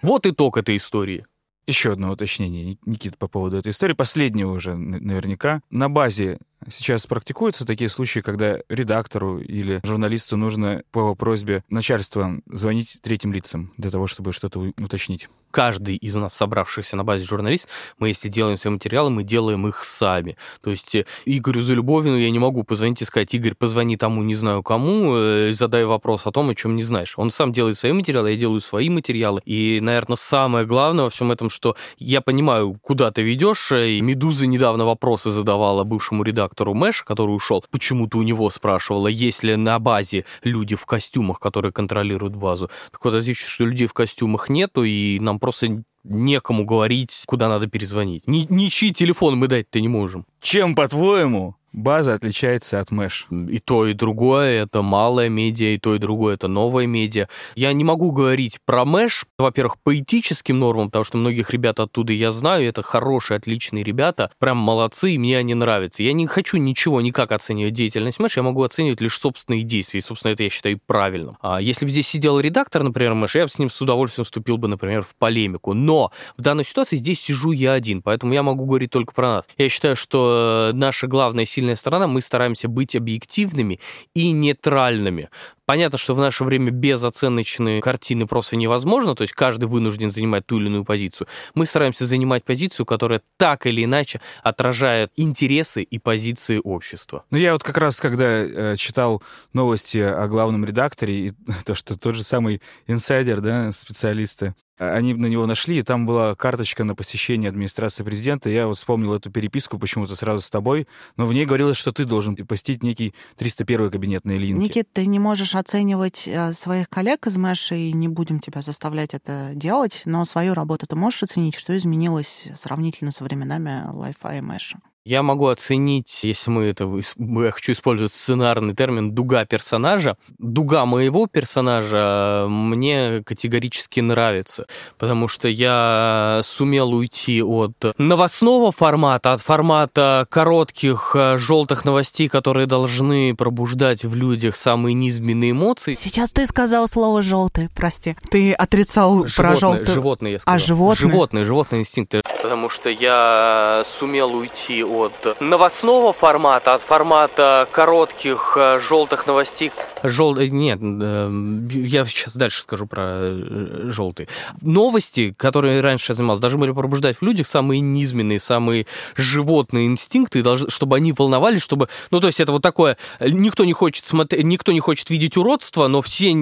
[0.00, 1.26] Вот итог этой истории.
[1.66, 3.92] Еще одно уточнение, Ник- Никита, по поводу этой истории.
[3.92, 5.62] Последнее уже наверняка.
[5.70, 12.98] На базе сейчас практикуются такие случаи, когда редактору или журналисту нужно по просьбе начальства звонить
[13.00, 15.28] третьим лицам для того, чтобы что-то уточнить.
[15.52, 19.84] Каждый из нас, собравшихся на базе журналист, мы, если делаем свои материалы, мы делаем их
[19.84, 20.36] сами.
[20.62, 24.34] То есть э, Игорю Залюбовину я не могу позвонить и сказать, Игорь, позвони тому, не
[24.34, 27.14] знаю кому, э, задай вопрос о том, о чем не знаешь.
[27.16, 29.42] Он сам делает свои материалы, я делаю свои материалы.
[29.44, 33.70] И, наверное, самое главное во всем этом, что я понимаю, куда ты ведешь.
[33.72, 37.64] И Медуза недавно вопросы задавала бывшему редактору Мэш, который ушел.
[37.70, 42.70] Почему-то у него спрашивала, есть ли на базе люди в костюмах, которые контролируют базу.
[42.90, 47.66] Так вот, отвечу, что людей в костюмах нету, и нам просто некому говорить, куда надо
[47.66, 48.26] перезвонить.
[48.26, 50.24] Ни, ничьи телефон мы дать-то не можем.
[50.40, 53.48] Чем, по-твоему, база отличается от Mesh?
[53.48, 57.28] И то, и другое— это малая медиа, и то, и другое— это новая медиа.
[57.54, 62.12] Я не могу говорить про Mesh, во-первых, по этическим нормам, потому что многих ребят оттуда
[62.12, 66.02] я знаю, это хорошие, отличные ребята, прям молодцы, и мне они нравятся.
[66.02, 70.02] Я не хочу ничего никак оценивать деятельность Mesh, я могу оценивать лишь собственные действия, и,
[70.02, 71.38] собственно, это я считаю правильным.
[71.40, 74.58] А если бы здесь сидел редактор, например, Mesh, я бы с ним с удовольствием вступил
[74.58, 75.72] бы, например, в полемику.
[75.74, 79.44] Но в данной ситуации здесь сижу я один, поэтому я могу говорить только про нас.
[79.56, 83.78] Я считаю, что наша главная сильная сторона, мы стараемся быть объективными
[84.14, 85.28] и нейтральными.
[85.66, 90.58] Понятно, что в наше время безоценочные картины просто невозможно, то есть каждый вынужден занимать ту
[90.58, 91.28] или иную позицию.
[91.54, 97.24] Мы стараемся занимать позицию, которая так или иначе отражает интересы и позиции общества.
[97.30, 99.22] Ну, я вот как раз, когда э, читал
[99.52, 101.32] новости о главном редакторе, и
[101.64, 106.06] то, что тот же самый инсайдер, да, специалисты, а, они на него нашли, и там
[106.06, 108.50] была карточка на посещение администрации президента.
[108.50, 112.04] Я вот вспомнил эту переписку почему-то сразу с тобой, но в ней говорилось, что ты
[112.04, 114.60] должен посетить некий 301 кабинетный линки.
[114.60, 119.14] Никит, ты не можешь оценивать э, своих коллег из Мэша, и не будем тебя заставлять
[119.14, 124.40] это делать, но свою работу ты можешь оценить, что изменилось сравнительно со временами Wi-Fi и
[124.40, 124.80] Мэша.
[125.04, 126.88] Я могу оценить, если мы это,
[127.18, 130.16] я хочу использовать сценарный термин, дуга персонажа.
[130.38, 134.66] Дуга моего персонажа мне категорически нравится,
[134.98, 142.66] потому что я сумел уйти от новостного формата, от формата коротких э, желтых новостей, которые
[142.66, 145.94] должны пробуждать в людях самые низменные эмоции.
[145.94, 148.14] Сейчас ты сказал слово желтый, прости.
[148.30, 149.94] Ты отрицал животные, про желтый.
[149.94, 150.56] Животные, я сказал.
[150.56, 151.10] А, животные?
[151.10, 152.22] Животные, животные инстинкты.
[152.40, 159.72] Потому что я сумел уйти от новостного формата, от формата коротких э, желтых новостей.
[160.02, 160.36] Жел...
[160.36, 161.30] Нет, э,
[161.70, 164.28] я сейчас дальше скажу про э, желтые.
[164.60, 170.44] Новости, которые раньше я занимался, должны были пробуждать в людях самые низменные, самые животные инстинкты,
[170.68, 171.88] чтобы они волновались, чтобы...
[172.10, 172.96] Ну, то есть это вот такое...
[173.20, 176.32] Никто не хочет смотреть, никто не хочет видеть уродство, но все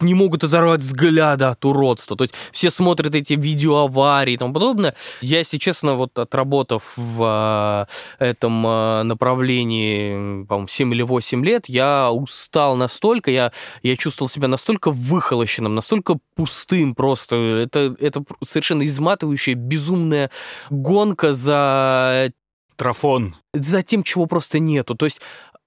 [0.00, 2.16] не могут оторвать взгляда от уродства.
[2.16, 4.94] То есть все смотрят эти видео аварии и тому подобное.
[5.20, 7.86] Я, если честно, вот отработав в
[8.18, 14.48] этом э, направлении, по-моему, 7 или 8 лет, я устал настолько, я, я чувствовал себя
[14.48, 17.36] настолько выхолощенным, настолько пустым просто.
[17.36, 20.30] Это, это совершенно изматывающая, безумная
[20.70, 22.30] гонка за
[22.76, 23.34] Трафон.
[23.54, 24.94] за тем, чего просто нету.
[24.94, 25.20] То есть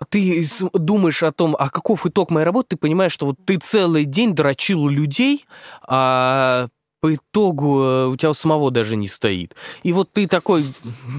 [0.10, 4.06] ты думаешь о том, а каков итог моей работы, ты понимаешь, что вот ты целый
[4.06, 5.46] день дрочил людей,
[5.82, 6.68] а
[7.02, 9.56] по итогу э, у тебя у самого даже не стоит.
[9.84, 10.66] И вот ты такой,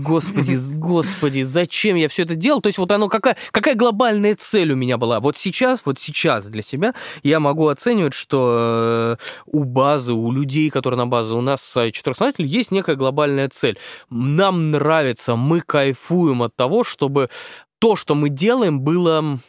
[0.05, 2.61] господи, господи, зачем я все это делал?
[2.61, 5.21] То есть вот оно, какая, какая глобальная цель у меня была?
[5.21, 10.69] Вот сейчас, вот сейчас для себя я могу оценивать, что э, у базы, у людей,
[10.71, 11.63] которые на базе, у нас
[11.93, 13.79] четырехсознателей, есть некая глобальная цель.
[14.11, 17.31] Нам нравится, мы кайфуем от того, чтобы
[17.81, 19.41] то, что мы делаем, было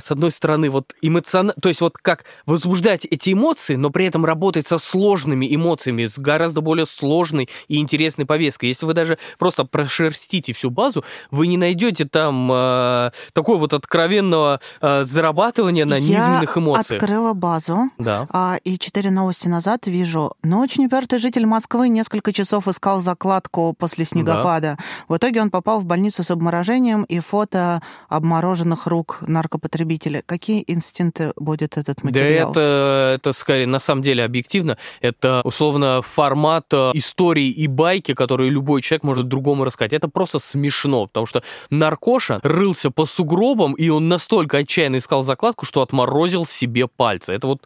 [0.00, 4.24] с одной стороны, вот эмоционально, то есть вот как возбуждать эти эмоции, но при этом
[4.24, 8.66] работать со сложными эмоциями, с гораздо более сложной и интересной повесткой.
[8.66, 14.60] Если вы даже просто прошерстите всю базу, вы не найдете там э, такой вот откровенного
[14.80, 17.02] э, зарабатывания на Я низменных эмоциях.
[17.02, 18.28] открыла базу, Да.
[18.30, 20.32] а, и четыре новости назад вижу.
[20.44, 24.78] Ночью упертый житель Москвы несколько часов искал закладку после снегопада.
[25.08, 29.87] В итоге он попал в больницу с обморожением и фото обмороженных рук наркопотребителя.
[30.26, 32.52] Какие инстинкты будет этот материал?
[32.52, 38.14] Да это, это скорее, на самом деле, объективно, это условно формат э, истории и байки,
[38.14, 39.92] которые любой человек может другому рассказать.
[39.92, 45.64] Это просто смешно, потому что наркоша рылся по сугробам, и он настолько отчаянно искал закладку,
[45.64, 47.32] что отморозил себе пальцы.
[47.32, 47.62] Это вот,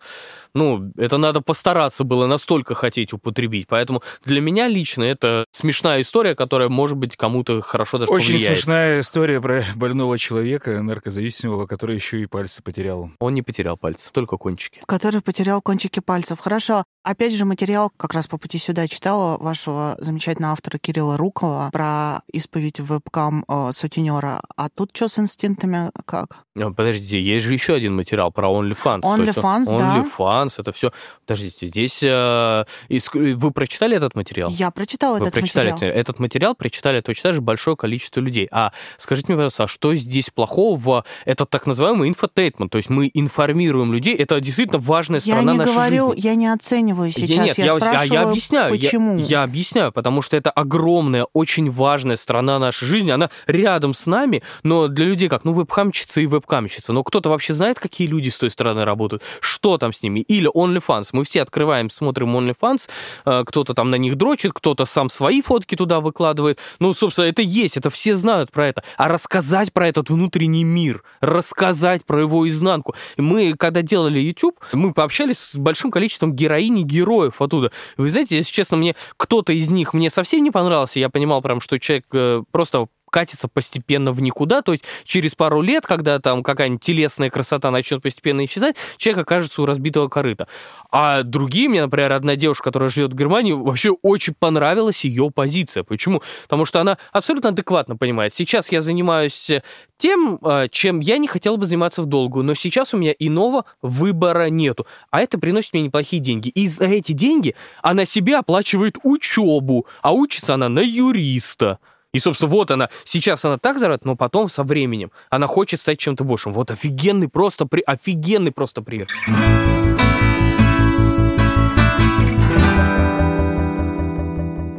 [0.55, 3.67] ну, это надо постараться было настолько хотеть употребить.
[3.69, 8.57] Поэтому для меня лично это смешная история, которая, может быть, кому-то хорошо даже Очень повлияет.
[8.59, 13.11] смешная история про больного человека, наркозависимого, который еще и пальцы потерял.
[13.19, 14.81] Он не потерял пальцы, только кончики.
[14.87, 16.39] который потерял кончики пальцев.
[16.41, 16.85] Хорошо.
[17.05, 22.21] Опять же, материал как раз по пути сюда читала вашего замечательного автора Кирилла Рукова про
[22.33, 24.41] исповедь вебкам э, сутенера.
[24.57, 26.45] А тут что с инстинктами как?
[26.57, 29.01] А, Подождите, есть же еще один материал про OnlyFans.
[29.01, 30.05] OnlyFans, да.
[30.17, 30.93] OnlyFans, это все.
[31.27, 34.51] Подождите, здесь э, иск- вы прочитали этот материал?
[34.51, 35.91] Я прочитала Вы этот прочитали материал.
[35.91, 38.47] это- этот материал, прочитали точно же большое количество людей.
[38.53, 42.71] А скажите мне, пожалуйста, а что здесь плохого в этот так называемый инфотейтмент?
[42.71, 46.29] То есть мы информируем людей, это действительно важная Я сторона не нашей говорю, жизни.
[46.29, 47.29] я не оцениваю сейчас.
[47.29, 48.75] Я, нет, я, а спрашиваю, я объясняю.
[48.75, 49.19] я- почему.
[49.19, 53.11] Я, объясняю, потому что это огромная, очень важная сторона нашей жизни.
[53.11, 56.93] Она рядом с нами, но для людей как, ну, вебкамщица и вебкамщица.
[56.93, 60.21] Но кто-то вообще знает, какие люди с той стороны работают, что там с ними.
[60.21, 61.09] или OnlyFans.
[61.13, 62.89] Мы все открываем, смотрим OnlyFans,
[63.25, 66.59] э, кто-то там на них дрочит, кто-то сам свои фотки туда выкладывает.
[66.81, 68.83] Ну, собственно, это есть, это все знают про это.
[68.97, 72.95] А рассказать про этот внутренний мир, рассказать про его изнанку.
[73.17, 77.71] Мы, когда делали YouTube, мы пообщались с большим количеством героинь и героев оттуда.
[77.97, 80.99] Вы знаете, если честно, мне кто-то из них мне совсем не понравился.
[80.99, 85.61] Я понимал прям, что человек э, просто катится постепенно в никуда, то есть через пару
[85.61, 90.49] лет, когда там какая-нибудь телесная красота начнет постепенно исчезать, человек окажется у разбитого корыта.
[90.91, 95.85] А другие, мне, например, одна девушка, которая живет в Германии, вообще очень понравилась ее позиция.
[95.85, 96.23] Почему?
[96.45, 98.33] Потому что она абсолютно адекватно понимает.
[98.33, 99.51] Сейчас я занимаюсь
[99.99, 103.67] тем, э, чем я не хотел бы заниматься в долгую, но сейчас у меня иного
[103.83, 104.87] выбора нету.
[105.11, 106.49] А это приносит мне неплохие деньги.
[106.49, 111.79] И за эти деньги она себе оплачивает учебу, а учится она на юриста.
[112.13, 115.99] И, собственно, вот она, сейчас она так зарабатывает, но потом со временем она хочет стать
[115.99, 116.53] чем-то большим.
[116.53, 117.81] Вот офигенный просто, при...
[117.81, 119.09] офигенный просто привет.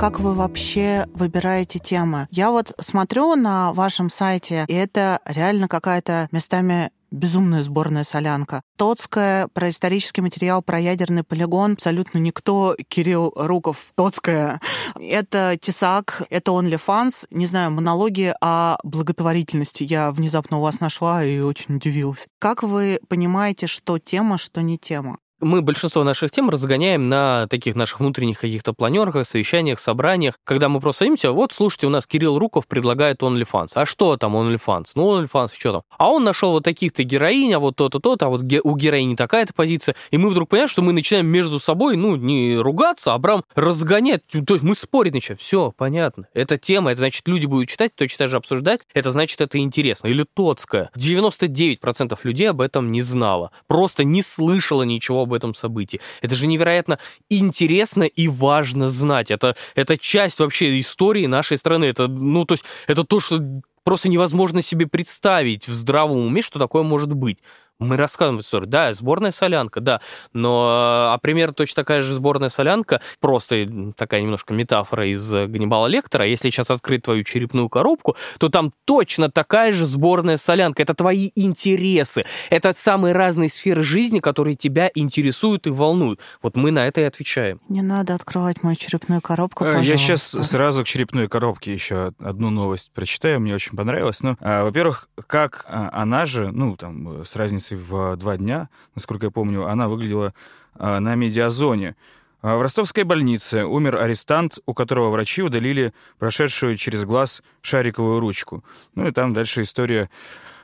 [0.03, 2.27] как вы вообще выбираете темы?
[2.29, 8.61] Я вот смотрю на вашем сайте, и это реально какая-то местами безумная сборная солянка.
[8.75, 11.73] Тоцкая про исторический материал, про ядерный полигон.
[11.73, 12.75] Абсолютно никто.
[12.89, 14.59] Кирилл Руков, Тоцкая.
[14.99, 17.27] Это Тесак, это OnlyFans.
[17.29, 19.83] Не знаю, монологи о благотворительности.
[19.83, 22.27] Я внезапно у вас нашла и очень удивилась.
[22.39, 25.17] Как вы понимаете, что тема, что не тема?
[25.43, 30.79] Мы большинство наших тем разгоняем на таких наших внутренних каких-то планерках, совещаниях, собраниях, когда мы
[30.79, 33.71] просто садимся, вот, слушайте, у нас Кирилл Руков предлагает OnlyFans.
[33.75, 34.91] А что там OnlyFans?
[34.95, 35.81] Ну, OnlyFans, что там?
[35.97, 39.53] А он нашел вот таких-то героинь, а вот то-то, то-то, а вот у героини такая-то
[39.53, 39.95] позиция.
[40.11, 44.21] И мы вдруг понимаем, что мы начинаем между собой, ну, не ругаться, а прям разгонять.
[44.27, 45.37] То есть мы спорить начинаем.
[45.37, 46.27] Все, понятно.
[46.33, 48.81] Это тема, это значит, люди будут читать, точно так же обсуждать.
[48.93, 50.07] Это значит, это интересно.
[50.07, 50.89] Или Тоцкая.
[50.95, 53.51] 99% людей об этом не знало.
[53.67, 55.99] Просто не слышало ничего об этом событии.
[56.21, 59.31] Это же невероятно интересно и важно знать.
[59.31, 61.85] Это, это часть вообще истории нашей страны.
[61.85, 63.41] Это, ну, то есть, это то, что
[63.83, 67.39] просто невозможно себе представить в здравом уме, что такое может быть.
[67.83, 68.69] Мы рассказываем эту историю.
[68.69, 70.01] Да, сборная солянка, да.
[70.33, 70.67] Но,
[71.13, 76.25] а пример точно такая же сборная солянка, просто такая немножко метафора из Ганнибала Лектора.
[76.25, 80.81] Если сейчас открыть твою черепную коробку, то там точно такая же сборная солянка.
[80.81, 82.25] Это твои интересы.
[82.49, 86.19] Это самые разные сферы жизни, которые тебя интересуют и волнуют.
[86.41, 87.59] Вот мы на это и отвечаем.
[87.69, 89.91] Не надо открывать мою черепную коробку, э, пожалуйста.
[89.91, 93.39] Я сейчас сразу к черепной коробке еще одну новость прочитаю.
[93.39, 94.21] Мне очень понравилось.
[94.21, 98.69] Ну, а, во-первых, как а, она же, ну, там, с разницей разницей в два дня,
[98.95, 100.33] насколько я помню, она выглядела
[100.75, 101.95] а, на медиазоне.
[102.41, 108.63] А, в ростовской больнице умер арестант, у которого врачи удалили прошедшую через глаз шариковую ручку.
[108.95, 110.09] Ну и там дальше история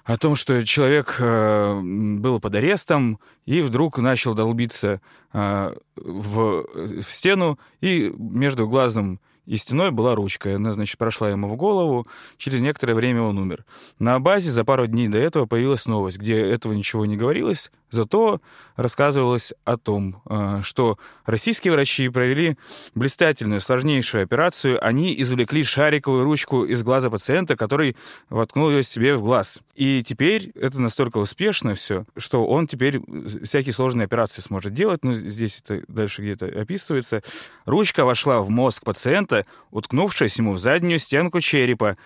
[0.06, 1.82] о том, что человек э,
[2.20, 5.02] был под арестом и вдруг начал долбиться
[5.34, 6.66] э, в,
[7.02, 9.20] в стену, и между глазом
[9.50, 10.56] и стеной была ручка.
[10.56, 12.06] Она, значит, прошла ему в голову.
[12.38, 13.66] Через некоторое время он умер.
[13.98, 18.42] На базе за пару дней до этого появилась новость, где этого ничего не говорилось, зато
[18.76, 22.58] рассказывалось о том, э, что российские врачи провели
[22.94, 24.86] блистательную, сложнейшую операцию.
[24.86, 27.96] Они извлекли шариковую ручку из глаза пациента, который
[28.30, 29.62] воткнул ее себе в глаз.
[29.76, 33.02] И теперь это настолько успешно все, что он теперь
[33.44, 35.04] всякие сложные операции сможет делать.
[35.04, 37.24] Ну, здесь это дальше где-то описывается.
[37.66, 39.39] Ручка вошла в мозг пациента,
[39.72, 41.98] уткнувшись ему в заднюю стенку черепа.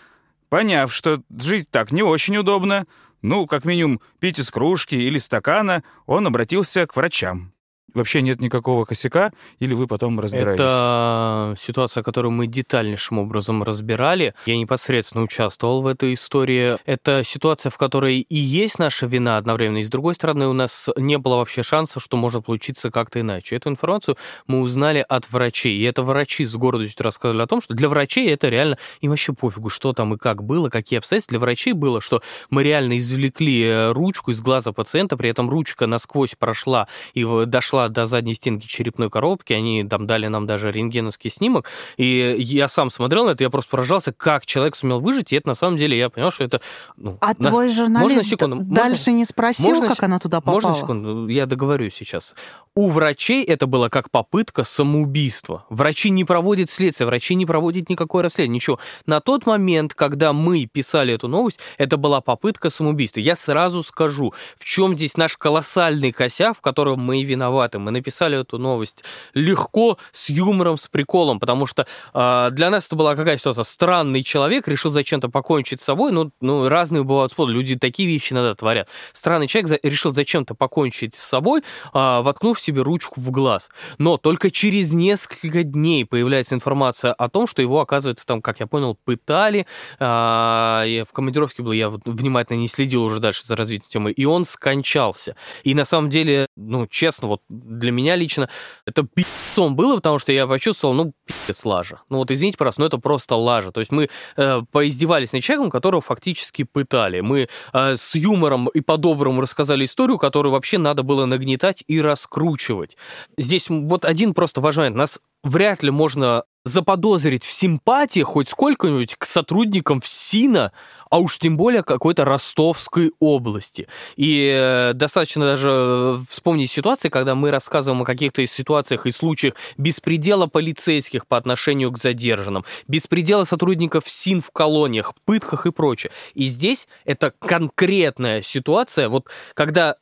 [0.50, 2.86] Поняв, что жить так не очень удобно,
[3.22, 7.53] ну, как минимум, пить из кружки или стакана, он обратился к врачам
[7.94, 10.64] вообще нет никакого косяка, или вы потом разбираетесь?
[10.64, 14.34] Это ситуация, которую мы детальнейшим образом разбирали.
[14.46, 16.78] Я непосредственно участвовал в этой истории.
[16.86, 20.90] Это ситуация, в которой и есть наша вина одновременно, и с другой стороны у нас
[20.98, 23.56] не было вообще шанса, что может получиться как-то иначе.
[23.56, 24.18] Эту информацию
[24.48, 28.30] мы узнали от врачей, и это врачи с гордостью рассказывали о том, что для врачей
[28.30, 31.34] это реально, им вообще пофигу, что там и как было, какие обстоятельства.
[31.34, 35.88] Для врачей было, что мы реально извлекли э, ручку из глаза пациента, при этом ручка
[35.88, 40.72] насквозь прошла и дошла дошла до задней стенки черепной коробки, они там дали нам даже
[40.72, 45.34] рентгеновский снимок, и я сам смотрел на это, я просто поражался, как человек сумел выжить,
[45.34, 46.62] и это на самом деле, я понял, что это...
[46.98, 47.52] Ну, а нас...
[47.52, 48.58] твой журналист можно секунду?
[48.64, 49.12] дальше можно...
[49.12, 49.90] не спросил, можно...
[49.90, 50.62] как она туда попала?
[50.62, 51.28] Можно секунду?
[51.28, 52.36] Я договорю сейчас.
[52.76, 55.66] У врачей это было как попытка самоубийства.
[55.70, 58.80] Врачи не проводят следствие, врачи не проводят никакое расследование, ничего.
[59.06, 63.20] На тот момент, когда мы писали эту новость, это была попытка самоубийства.
[63.20, 67.80] Я сразу скажу, в чем здесь наш колоссальный косяк, в котором мы виноваты виноваты.
[67.80, 72.96] Мы написали эту новость легко, с юмором, с приколом, потому что э, для нас это
[72.96, 73.64] была какая ситуация.
[73.64, 76.12] Странный человек решил зачем-то покончить с собой.
[76.12, 77.54] Ну, ну разные бывают способы.
[77.54, 78.90] Люди такие вещи иногда творят.
[79.14, 83.70] Странный человек за, решил зачем-то покончить с собой, э, воткнув себе ручку в глаз.
[83.98, 88.68] Но только через несколько дней появляется информация о том, что его, оказывается, там, как я
[88.68, 89.66] понял, пытали.
[90.00, 94.12] Э, я в командировке был, я внимательно не следил уже дальше за развитием темы.
[94.12, 95.36] И он скончался.
[95.64, 98.50] И на самом деле, ну, честно, вот для меня лично
[98.86, 102.02] это пи***цом было, потому что я почувствовал, ну, пи***ц лажа.
[102.10, 103.72] Ну вот извините, просто, но это просто лажа.
[103.72, 107.22] То есть мы э, поиздевались над человеком, которого фактически пытали.
[107.22, 112.98] Мы э, с юмором и по-доброму рассказали историю, которую вообще надо было нагнетать и раскручивать.
[113.38, 114.98] Здесь вот один просто важный момент.
[114.98, 120.72] Нас вряд ли можно заподозрить в симпатии хоть сколько-нибудь к сотрудникам ФСИНа,
[121.10, 123.88] а уж тем более какой-то Ростовской области.
[124.16, 130.48] И э, достаточно даже вспомнить ситуации, когда мы рассказываем о каких-то ситуациях и случаях беспредела
[130.48, 136.12] полицейских по отношению к задержанным, беспредела сотрудников ФСИН в колониях, пытках и прочее.
[136.34, 139.98] И здесь это конкретная ситуация, вот когда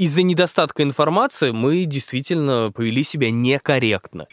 [0.00, 4.28] из-за недостатка информации мы действительно повели себя некорректно.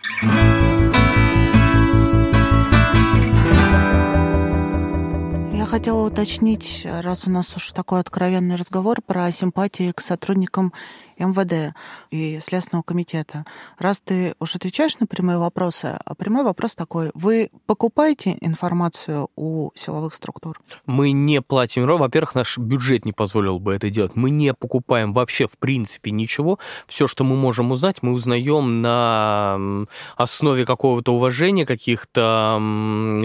[5.52, 10.72] Я хотела уточнить, раз у нас уж такой откровенный разговор про симпатии к сотрудникам
[11.18, 11.76] МВД
[12.12, 13.46] и Следственного комитета.
[13.78, 17.12] Раз ты уж отвечаешь на прямые вопросы, а прямой вопрос такой.
[17.14, 20.60] Вы покупаете информацию у силовых структур?
[20.86, 21.86] Мы не платим.
[21.88, 24.16] Во-первых, наш бюджет не позволил бы это делать.
[24.16, 26.60] Мы не покупаем вообще в принципе ничего.
[26.88, 32.60] Все, что мы можем узнать, мы узнаем на основе какого-то уважения, каких-то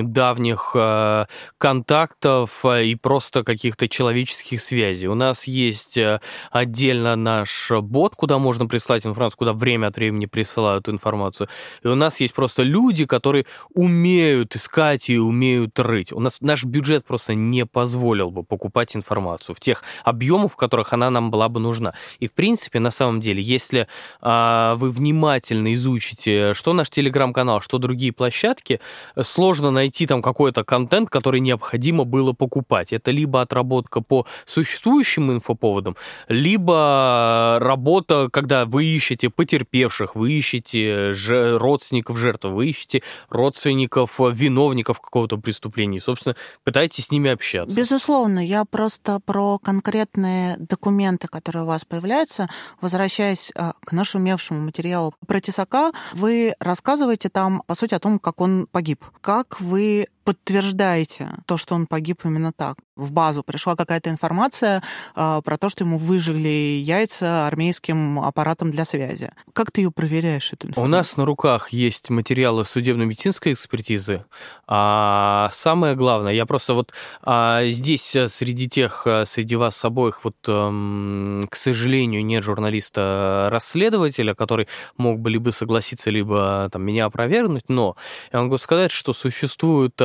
[0.03, 1.25] давних э,
[1.59, 5.09] контактов э, и просто каких-то человеческих связей.
[5.09, 6.21] У нас есть э,
[6.51, 11.49] отдельно наш бот, куда можно прислать информацию, куда время от времени присылают информацию.
[11.83, 16.13] И у нас есть просто люди, которые умеют искать и умеют рыть.
[16.13, 20.93] У нас наш бюджет просто не позволил бы покупать информацию в тех объемах, в которых
[20.93, 21.95] она нам была бы нужна.
[22.21, 23.87] И в принципе, на самом деле, если
[24.21, 28.81] а, вы внимательно изучите, что наш телеграм-канал, что другие площадки,
[29.21, 32.93] сложно найти там какой-то контент, который необходимо было покупать.
[32.93, 35.97] Это либо отработка по существующим инфоповодам,
[36.29, 41.13] либо работа, когда вы ищете потерпевших, вы ищете
[41.59, 45.97] родственников жертв, вы ищете родственников виновников какого-то преступления.
[45.97, 47.75] И, собственно, пытаетесь с ними общаться.
[47.75, 52.49] Безусловно, я просто про конкретные документы, которые у вас появляются,
[52.81, 58.41] возвращаясь а, к нашумевшему материалу про Тесака, вы рассказываете там, по сути, о том, как
[58.41, 59.03] он погиб.
[59.23, 62.77] Как вы подтверждаете то, что он погиб именно так.
[62.95, 64.83] В базу пришла какая-то информация
[65.17, 69.31] э, про то, что ему выжили яйца армейским аппаратом для связи.
[69.55, 70.85] Как ты ее проверяешь, эту информацию?
[70.85, 74.27] У нас на руках есть материалы судебно-медицинской экспертизы.
[74.67, 80.23] А самое главное, я просто вот а, здесь э, среди тех, э, среди вас обоих,
[80.25, 84.69] вот, а, к сожалению, нет журналиста-расследователя, который
[84.99, 87.97] мог бы либо согласиться, либо там, меня опровергнуть, но
[88.35, 89.99] я могу сказать, что существуют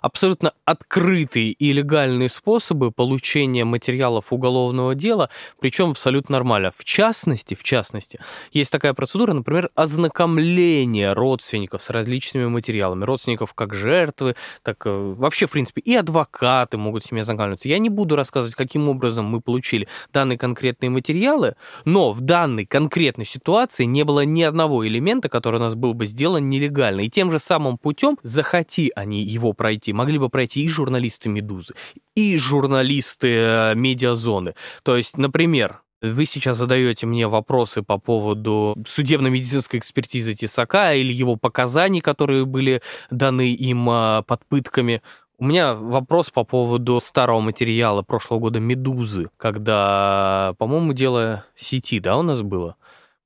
[0.00, 5.30] абсолютно открытые и легальные способы получения материалов уголовного дела,
[5.60, 6.72] причем абсолютно нормально.
[6.76, 8.18] В частности, в частности,
[8.52, 13.04] есть такая процедура, например, ознакомление родственников с различными материалами.
[13.04, 17.68] Родственников как жертвы, так э, вообще, в принципе, и адвокаты могут с ними ознакомиться.
[17.68, 23.24] Я не буду рассказывать, каким образом мы получили данные конкретные материалы, но в данной конкретной
[23.24, 27.02] ситуации не было ни одного элемента, который у нас был бы сделан нелегально.
[27.02, 31.74] И тем же самым путем, захоти они его пройти, могли бы пройти и журналисты «Медузы»,
[32.14, 34.54] и журналисты э, «Медиазоны».
[34.82, 41.36] То есть, например, вы сейчас задаете мне вопросы по поводу судебно-медицинской экспертизы Тесака или его
[41.36, 45.02] показаний, которые были даны им э, под пытками.
[45.38, 52.16] У меня вопрос по поводу старого материала прошлого года «Медузы», когда, по-моему, дело сети, да,
[52.16, 52.76] у нас было?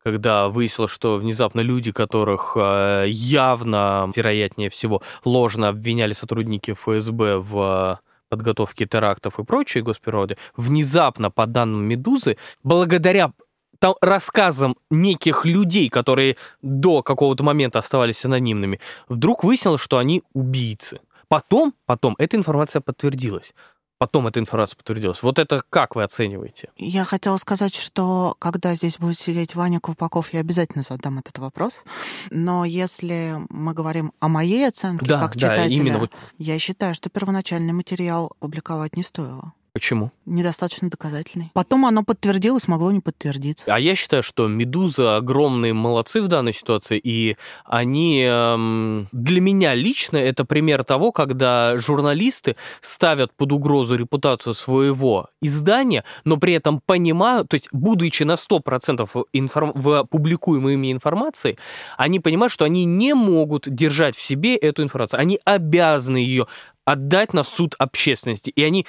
[0.03, 7.99] когда выяснилось, что внезапно люди, которых э, явно, вероятнее всего, ложно обвиняли сотрудники ФСБ в
[8.29, 13.33] подготовке терактов и прочей госприроды, внезапно, по данным «Медузы», благодаря
[13.79, 21.01] там, рассказам неких людей, которые до какого-то момента оставались анонимными, вдруг выяснилось, что они убийцы.
[21.29, 23.53] Потом, потом эта информация подтвердилась
[23.99, 25.23] потом эта информация подтвердилась.
[25.23, 26.71] Вот это как вы оцениваете?
[26.77, 31.83] Я хотела сказать, что когда здесь будет сидеть Ваня Купаков, я обязательно задам этот вопрос.
[32.31, 37.11] Но если мы говорим о моей оценке, да, как да, читателя, именно я считаю, что
[37.11, 39.53] первоначальный материал публиковать не стоило.
[39.77, 40.11] Почему?
[40.25, 41.51] Недостаточно доказательный.
[41.53, 43.67] Потом оно подтвердилось, могло не подтвердиться.
[43.67, 49.75] А я считаю, что «Медуза» огромные молодцы в данной ситуации, и они эм, для меня
[49.75, 56.81] лично это пример того, когда журналисты ставят под угрозу репутацию своего издания, но при этом
[56.81, 59.73] понимают, то есть будучи на 100% информ...
[59.75, 61.59] в публикуемой ими информации,
[61.99, 65.21] они понимают, что они не могут держать в себе эту информацию.
[65.21, 66.47] Они обязаны ее
[66.87, 68.49] отдать на суд общественности.
[68.49, 68.87] И они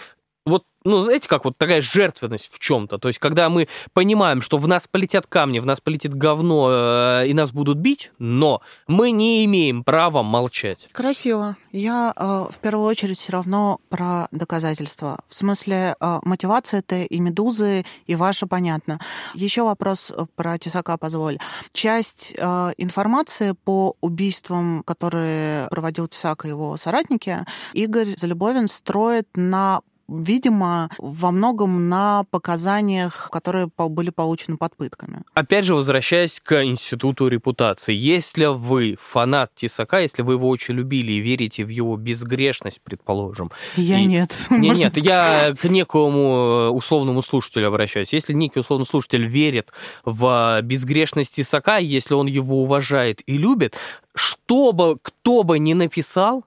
[0.47, 2.97] вот ну, знаете, как вот такая жертвенность в чем-то.
[2.97, 7.27] То есть, когда мы понимаем, что в нас полетят камни, в нас полетит говно, э,
[7.27, 10.87] и нас будут бить, но мы не имеем права молчать.
[10.93, 11.57] Красиво.
[11.73, 15.19] Я э, в первую очередь все равно про доказательства.
[15.27, 18.99] В смысле, э, мотивация это и медузы, и ваша понятно.
[19.33, 21.37] Еще вопрос э, про Тесака, позволь.
[21.73, 29.81] Часть э, информации по убийствам, которые проводил Тесак и его соратники, Игорь Залюбовин строит на
[30.07, 35.21] видимо, во многом на показаниях, которые были получены под пытками.
[35.33, 37.93] Опять же, возвращаясь к институту репутации.
[37.93, 43.51] Если вы фанат Тесака, если вы его очень любили и верите в его безгрешность, предположим.
[43.75, 44.05] Я и...
[44.05, 44.35] нет.
[44.49, 48.11] Нет, нет, я к некому условному слушателю обращаюсь.
[48.11, 49.71] Если некий условный слушатель верит
[50.03, 53.75] в безгрешность Тесака, если он его уважает и любит,
[54.15, 56.43] что бы кто бы ни написал,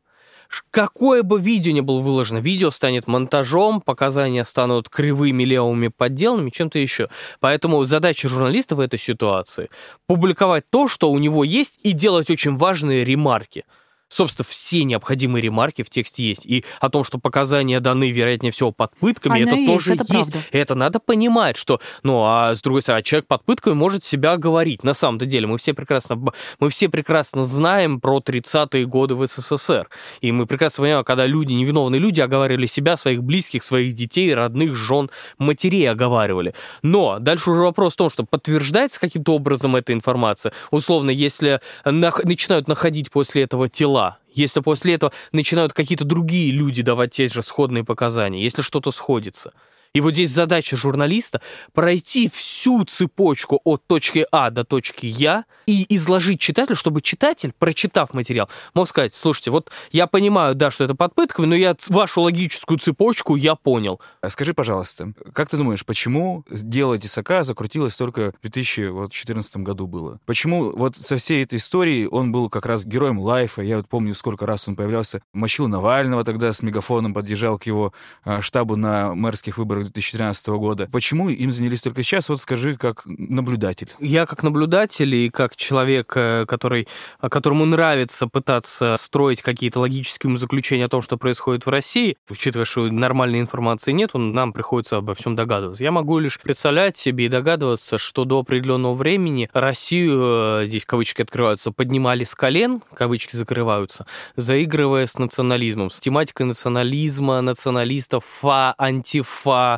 [0.70, 6.78] какое бы видео ни было выложено, видео станет монтажом, показания станут кривыми, левыми подделанными, чем-то
[6.78, 7.08] еще.
[7.40, 9.70] Поэтому задача журналиста в этой ситуации
[10.06, 13.64] публиковать то, что у него есть, и делать очень важные ремарки–
[14.10, 16.44] собственно, все необходимые ремарки в тексте есть.
[16.44, 20.04] И о том, что показания даны, вероятнее всего, под пытками, Она это есть, тоже это
[20.12, 20.32] есть.
[20.32, 20.38] правда.
[20.52, 24.84] Это надо понимать, что, ну, а с другой стороны, человек под пытками может себя говорить.
[24.84, 26.20] На самом-то деле, мы все прекрасно,
[26.58, 29.88] мы все прекрасно знаем про 30-е годы в СССР.
[30.20, 34.74] И мы прекрасно понимаем, когда люди, невиновные люди, оговаривали себя, своих близких, своих детей, родных,
[34.74, 35.08] жен,
[35.38, 36.54] матерей оговаривали.
[36.82, 40.52] Но дальше уже вопрос в том, что подтверждается каким-то образом эта информация.
[40.72, 43.99] Условно, если начинают находить после этого тела,
[44.32, 49.52] если после этого начинают какие-то другие люди давать те же сходные показания, если что-то сходится–
[49.92, 51.40] и вот здесь задача журналиста
[51.72, 58.14] пройти всю цепочку от точки А до точки Я и изложить читателю, чтобы читатель, прочитав
[58.14, 62.20] материал, мог сказать, слушайте, вот я понимаю, да, что это под пытками, но я вашу
[62.20, 64.00] логическую цепочку я понял.
[64.20, 70.20] А скажи, пожалуйста, как ты думаешь, почему дело Тесака закрутилось только в 2014 году было?
[70.24, 73.62] Почему вот со всей этой историей он был как раз героем лайфа?
[73.62, 77.92] Я вот помню, сколько раз он появлялся, мочил Навального тогда с мегафоном, подъезжал к его
[78.22, 80.88] а, штабу на мэрских выборах выборах 2013 года.
[80.90, 82.28] Почему им занялись только сейчас?
[82.28, 83.88] Вот скажи, как наблюдатель.
[83.98, 86.86] Я как наблюдатель и как человек, э, который,
[87.20, 92.86] которому нравится пытаться строить какие-то логические заключения о том, что происходит в России, учитывая, что
[92.86, 95.82] нормальной информации нет, нам приходится обо всем догадываться.
[95.82, 101.22] Я могу лишь представлять себе и догадываться, что до определенного времени Россию, э, здесь кавычки
[101.22, 104.06] открываются, поднимали с колен, кавычки закрываются,
[104.36, 109.69] заигрывая с национализмом, с тематикой национализма, националистов, фа, антифа,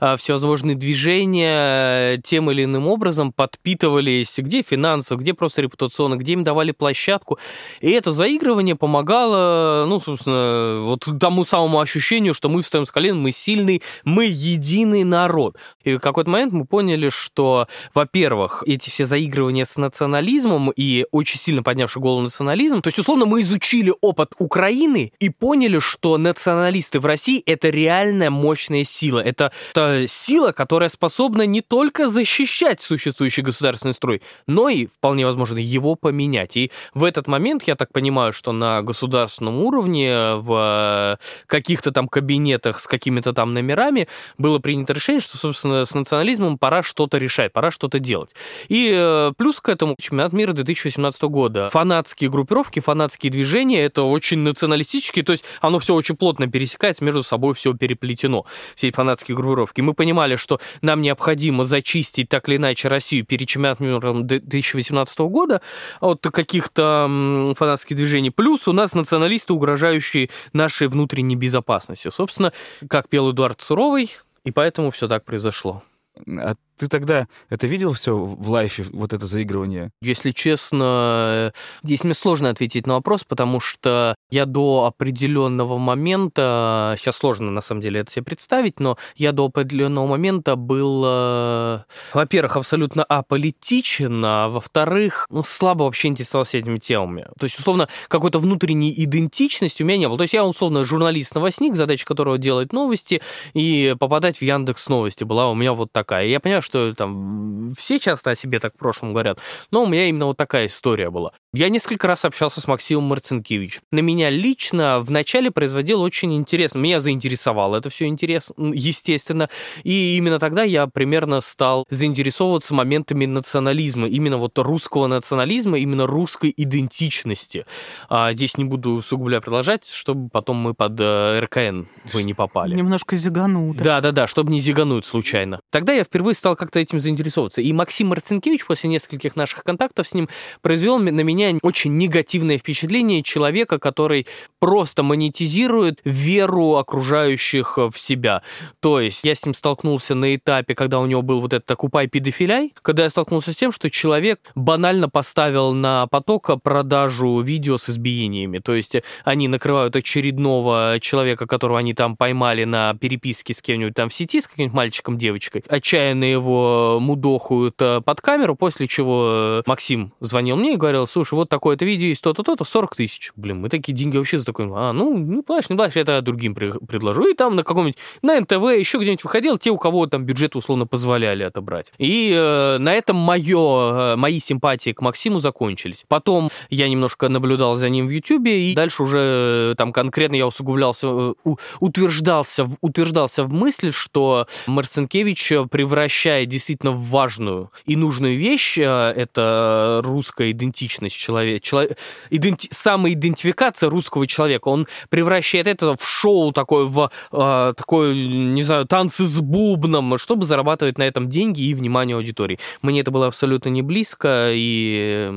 [0.00, 6.34] а, всевозможные движения э, тем или иным образом подпитывались где финансово, где просто репутационно, где
[6.34, 7.38] им давали площадку.
[7.80, 13.18] И это заигрывание помогало, ну, собственно, вот тому самому ощущению, что мы встаем с колен,
[13.18, 15.56] мы сильный, мы единый народ.
[15.84, 21.38] И в какой-то момент мы поняли, что, во-первых, эти все заигрывания с национализмом и очень
[21.38, 27.00] сильно поднявший голову национализм, то есть, условно, мы изучили опыт Украины и поняли, что националисты
[27.00, 32.80] в России— это реальная мощная сила, это это, это сила, которая способна не только защищать
[32.80, 36.56] существующий государственный строй, но и, вполне возможно, его поменять.
[36.56, 42.80] И в этот момент, я так понимаю, что на государственном уровне, в каких-то там кабинетах
[42.80, 47.70] с какими-то там номерами было принято решение, что, собственно, с национализмом пора что-то решать, пора
[47.70, 48.30] что-то делать.
[48.68, 51.68] И э, плюс к этому чемпионат мира 2018 года.
[51.70, 57.22] Фанатские группировки, фанатские движения, это очень националистические, то есть оно все очень плотно пересекается, между
[57.22, 58.44] собой все переплетено.
[58.74, 59.80] Все эти фанатские фанатские группировки.
[59.80, 65.60] Мы понимали, что нам необходимо зачистить так или иначе Россию перед чемпионатом мира 2018 года
[66.00, 68.30] от каких-то фанатских движений.
[68.30, 72.10] Плюс у нас националисты, угрожающие нашей внутренней безопасности.
[72.10, 72.52] Собственно,
[72.88, 74.10] как пел Эдуард Суровый,
[74.44, 75.82] и поэтому все так произошло.
[76.26, 79.90] От Ты тогда это видел все в лайфе, вот это заигрывание?
[80.00, 81.52] Если честно,
[81.82, 87.60] здесь мне сложно ответить на вопрос, потому что я до определенного момента, сейчас сложно на
[87.60, 91.80] самом деле это себе представить, но я до определенного момента был, э,
[92.14, 97.26] во-первых, абсолютно аполитичен, а во-вторых, ну, слабо вообще интересовался этими темами.
[97.38, 100.16] То есть, условно, какой-то внутренней идентичности у меня не было.
[100.16, 103.20] То есть я, условно, журналист-новостник, задача которого делать новости
[103.52, 106.24] и попадать в Яндекс Новости была у меня вот такая.
[106.24, 109.38] И я понимаю, что там все часто о себе так в прошлом говорят,
[109.70, 111.32] но у меня именно вот такая история была.
[111.52, 113.82] Я несколько раз общался с Максимом Марцинкевичем.
[113.90, 116.78] На меня лично вначале производил очень интересно.
[116.78, 119.48] Меня заинтересовало это все интересно, естественно.
[119.82, 126.52] И именно тогда я примерно стал заинтересовываться моментами национализма, именно вот русского национализма, именно русской
[126.56, 127.66] идентичности.
[128.08, 132.76] А здесь не буду усугубля продолжать, чтобы потом мы под э, РКН вы не попали.
[132.76, 133.74] Немножко зиганул.
[133.74, 135.60] Да, да, да, чтобы не зигануть случайно.
[135.70, 137.60] Тогда я впервые стал как-то этим заинтересовываться.
[137.60, 140.28] И Максим Марцинкевич после нескольких наших контактов с ним
[140.62, 144.26] произвел на меня очень негативное впечатление человека, который
[144.60, 148.42] просто монетизирует веру окружающих в себя.
[148.80, 152.06] То есть я с ним столкнулся на этапе, когда у него был вот этот «Окупай
[152.06, 157.88] педофиляй», когда я столкнулся с тем, что человек банально поставил на поток продажу видео с
[157.88, 158.58] избиениями.
[158.58, 164.08] То есть они накрывают очередного человека, которого они там поймали на переписке с кем-нибудь там
[164.08, 170.12] в сети, с каким-нибудь мальчиком, девочкой, отчаянно его мудохают э, под камеру, после чего Максим
[170.20, 173.32] звонил мне и говорил, слушай, вот такое-то видео есть, то-то, то-то, 40 тысяч.
[173.36, 176.54] Блин, мы такие деньги вообще за такое, а, ну, не плачь, не плачь, это другим
[176.54, 177.28] предложу.
[177.28, 180.86] И там на каком-нибудь, на НТВ, еще где-нибудь выходил, те, у кого там бюджет условно
[180.86, 181.92] позволяли отобрать.
[181.98, 186.04] И э, на этом мое, э, мои симпатии к Максиму закончились.
[186.08, 190.46] Потом я немножко наблюдал за ним в Ютубе, и дальше уже э, там конкретно я
[190.46, 198.78] усугублялся, э, утверждался, утверждался в мысли, что Марцинкевич превращает действительно в важную и нужную вещь,
[198.78, 201.98] это русская идентичность человек, человек
[202.30, 208.86] иденти, самоидентификация русского человека, он превращает это в шоу такое, в э, такое, не знаю,
[208.86, 212.58] танцы с бубном, чтобы зарабатывать на этом деньги и внимание аудитории.
[212.82, 215.30] Мне это было абсолютно не близко, и,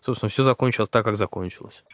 [0.00, 1.84] собственно, все закончилось так, как закончилось.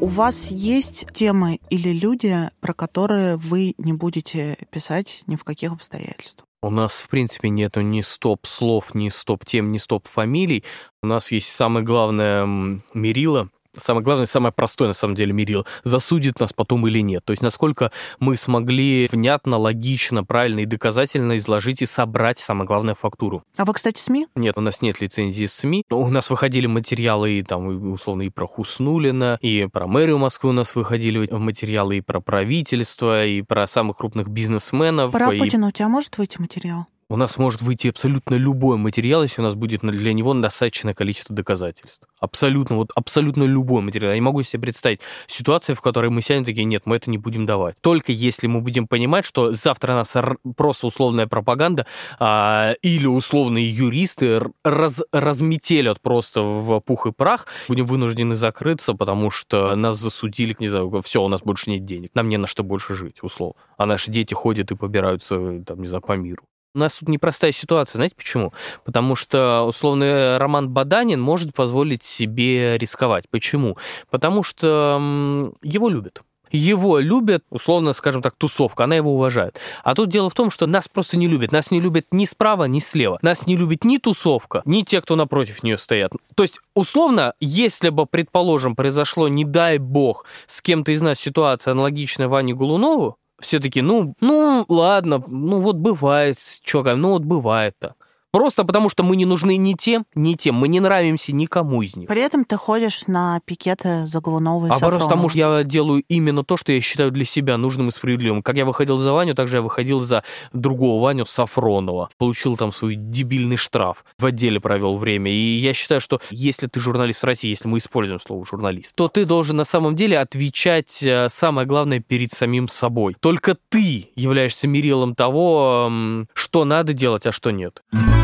[0.00, 5.72] У вас есть темы или люди, про которые вы не будете писать ни в каких
[5.72, 6.46] обстоятельствах?
[6.62, 10.62] У нас, в принципе, нету ни стоп-слов, ни стоп-тем, ни стоп-фамилий.
[11.02, 12.46] У нас есть самое главное
[12.94, 17.24] мерило самое главное, самое простое, на самом деле, мерило, засудит нас потом или нет.
[17.24, 22.94] То есть, насколько мы смогли внятно, логично, правильно и доказательно изложить и собрать, самое главное,
[22.94, 23.42] фактуру.
[23.56, 24.28] А вы, кстати, СМИ?
[24.34, 25.84] Нет, у нас нет лицензии СМИ.
[25.90, 30.52] У нас выходили материалы, и, там, условно, и про Хуснулина, и про мэрию Москвы у
[30.52, 35.12] нас выходили материалы, и про правительство, и про самых крупных бизнесменов.
[35.12, 35.38] Про и...
[35.38, 36.86] Путина у тебя может выйти материал?
[37.10, 41.34] У нас может выйти абсолютно любой материал, если у нас будет для него достаточное количество
[41.34, 42.06] доказательств.
[42.20, 44.10] Абсолютно, вот абсолютно любой материал.
[44.10, 47.16] Я не могу себе представить ситуацию, в которой мы сядем такие, нет, мы это не
[47.16, 47.76] будем давать.
[47.80, 50.14] Только если мы будем понимать, что завтра нас
[50.56, 51.86] просто условная пропаганда
[52.18, 59.30] а, или условные юристы раз, разметелят просто в пух и прах, будем вынуждены закрыться, потому
[59.30, 62.62] что нас засудили, не знаю, все, у нас больше нет денег, нам не на что
[62.62, 63.54] больше жить, условно.
[63.78, 66.42] А наши дети ходят и побираются, там, не знаю, по миру.
[66.74, 68.52] У нас тут непростая ситуация, знаете почему?
[68.84, 73.28] Потому что, условно, Роман Баданин может позволить себе рисковать.
[73.30, 73.76] Почему?
[74.10, 79.58] Потому что его любят его любят, условно, скажем так, тусовка, она его уважает.
[79.82, 81.52] А тут дело в том, что нас просто не любят.
[81.52, 83.18] Нас не любят ни справа, ни слева.
[83.22, 86.12] Нас не любит ни тусовка, ни те, кто напротив нее стоят.
[86.34, 91.72] То есть, условно, если бы, предположим, произошло, не дай бог, с кем-то из нас ситуация
[91.72, 97.94] аналогичная Ване Голунову, все таки ну, ну, ладно, ну вот бывает, чё, ну вот бывает-то.
[98.30, 100.54] Просто потому, что мы не нужны ни тем, ни тем.
[100.54, 102.08] Мы не нравимся никому из них.
[102.08, 106.04] При этом ты ходишь на пикеты за Голунова и А просто потому, что я делаю
[106.08, 108.42] именно то, что я считаю для себя нужным и справедливым.
[108.42, 112.10] Как я выходил за Ваню, так же я выходил за другого Ваню Сафронова.
[112.18, 114.04] Получил там свой дебильный штраф.
[114.18, 115.30] В отделе провел время.
[115.30, 119.08] И я считаю, что если ты журналист в России, если мы используем слово журналист, то
[119.08, 123.16] ты должен на самом деле отвечать э, самое главное перед самим собой.
[123.20, 125.90] Только ты являешься мерилом того,
[126.34, 127.82] что надо делать, а что нет.
[127.94, 128.17] Mm-hmm.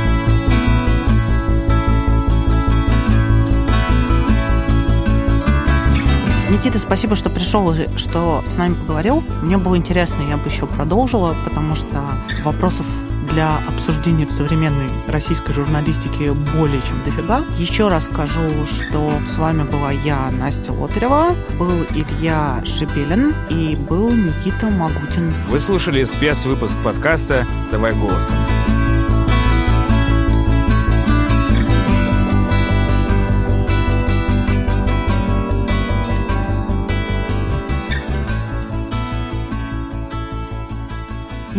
[6.55, 9.25] Никита, спасибо, что пришел что с нами поговорил.
[9.43, 12.01] Мне было интересно, я бы еще продолжила, потому что
[12.45, 12.87] вопросов
[13.33, 17.43] для обсуждения в современной российской журналистике более чем дофига.
[17.59, 24.13] Еще раз скажу, что с вами была я, Настя Лотарева, был Илья Шепелин и был
[24.13, 25.35] Никита Магутин.
[25.49, 28.37] Вы слушали спецвыпуск подкаста «Давай голосом».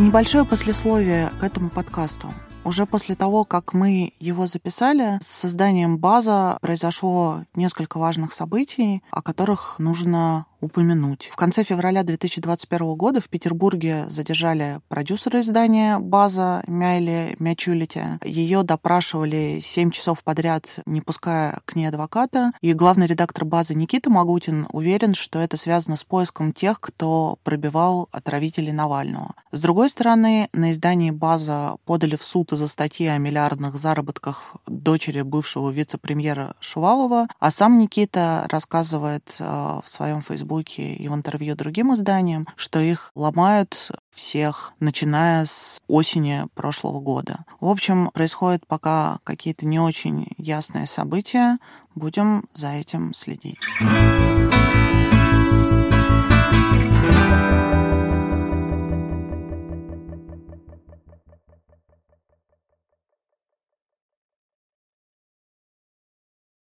[0.06, 2.32] Небольшое послесловие к этому подкасту.
[2.64, 9.24] Уже после того, как мы его записали, с созданием база произошло несколько важных событий, о
[9.24, 11.30] которых нужно упомянуть.
[11.32, 18.03] В конце февраля 2021 года в Петербурге задержали продюсера издания «База» Мяйли Мячулити.
[18.24, 22.51] Ее допрашивали 7 часов подряд, не пуская к ней адвоката.
[22.62, 28.08] И главный редактор «Базы» Никита Магутин уверен, что это связано с поиском тех, кто пробивал
[28.12, 29.34] отравителей Навального.
[29.51, 35.22] С другой стороны, на издании «База» подали в суд из-за статьи о миллиардных заработках дочери
[35.22, 39.43] бывшего вице-премьера Шувалова, а сам Никита рассказывает э,
[39.84, 45.82] в своем фейсбуке Фейсбуке и в интервью другим изданиям, что их ломают всех, начиная с
[45.88, 47.46] осени прошлого года.
[47.60, 51.58] В общем, происходят пока какие-то не очень ясные события.
[51.96, 53.60] Будем за этим следить.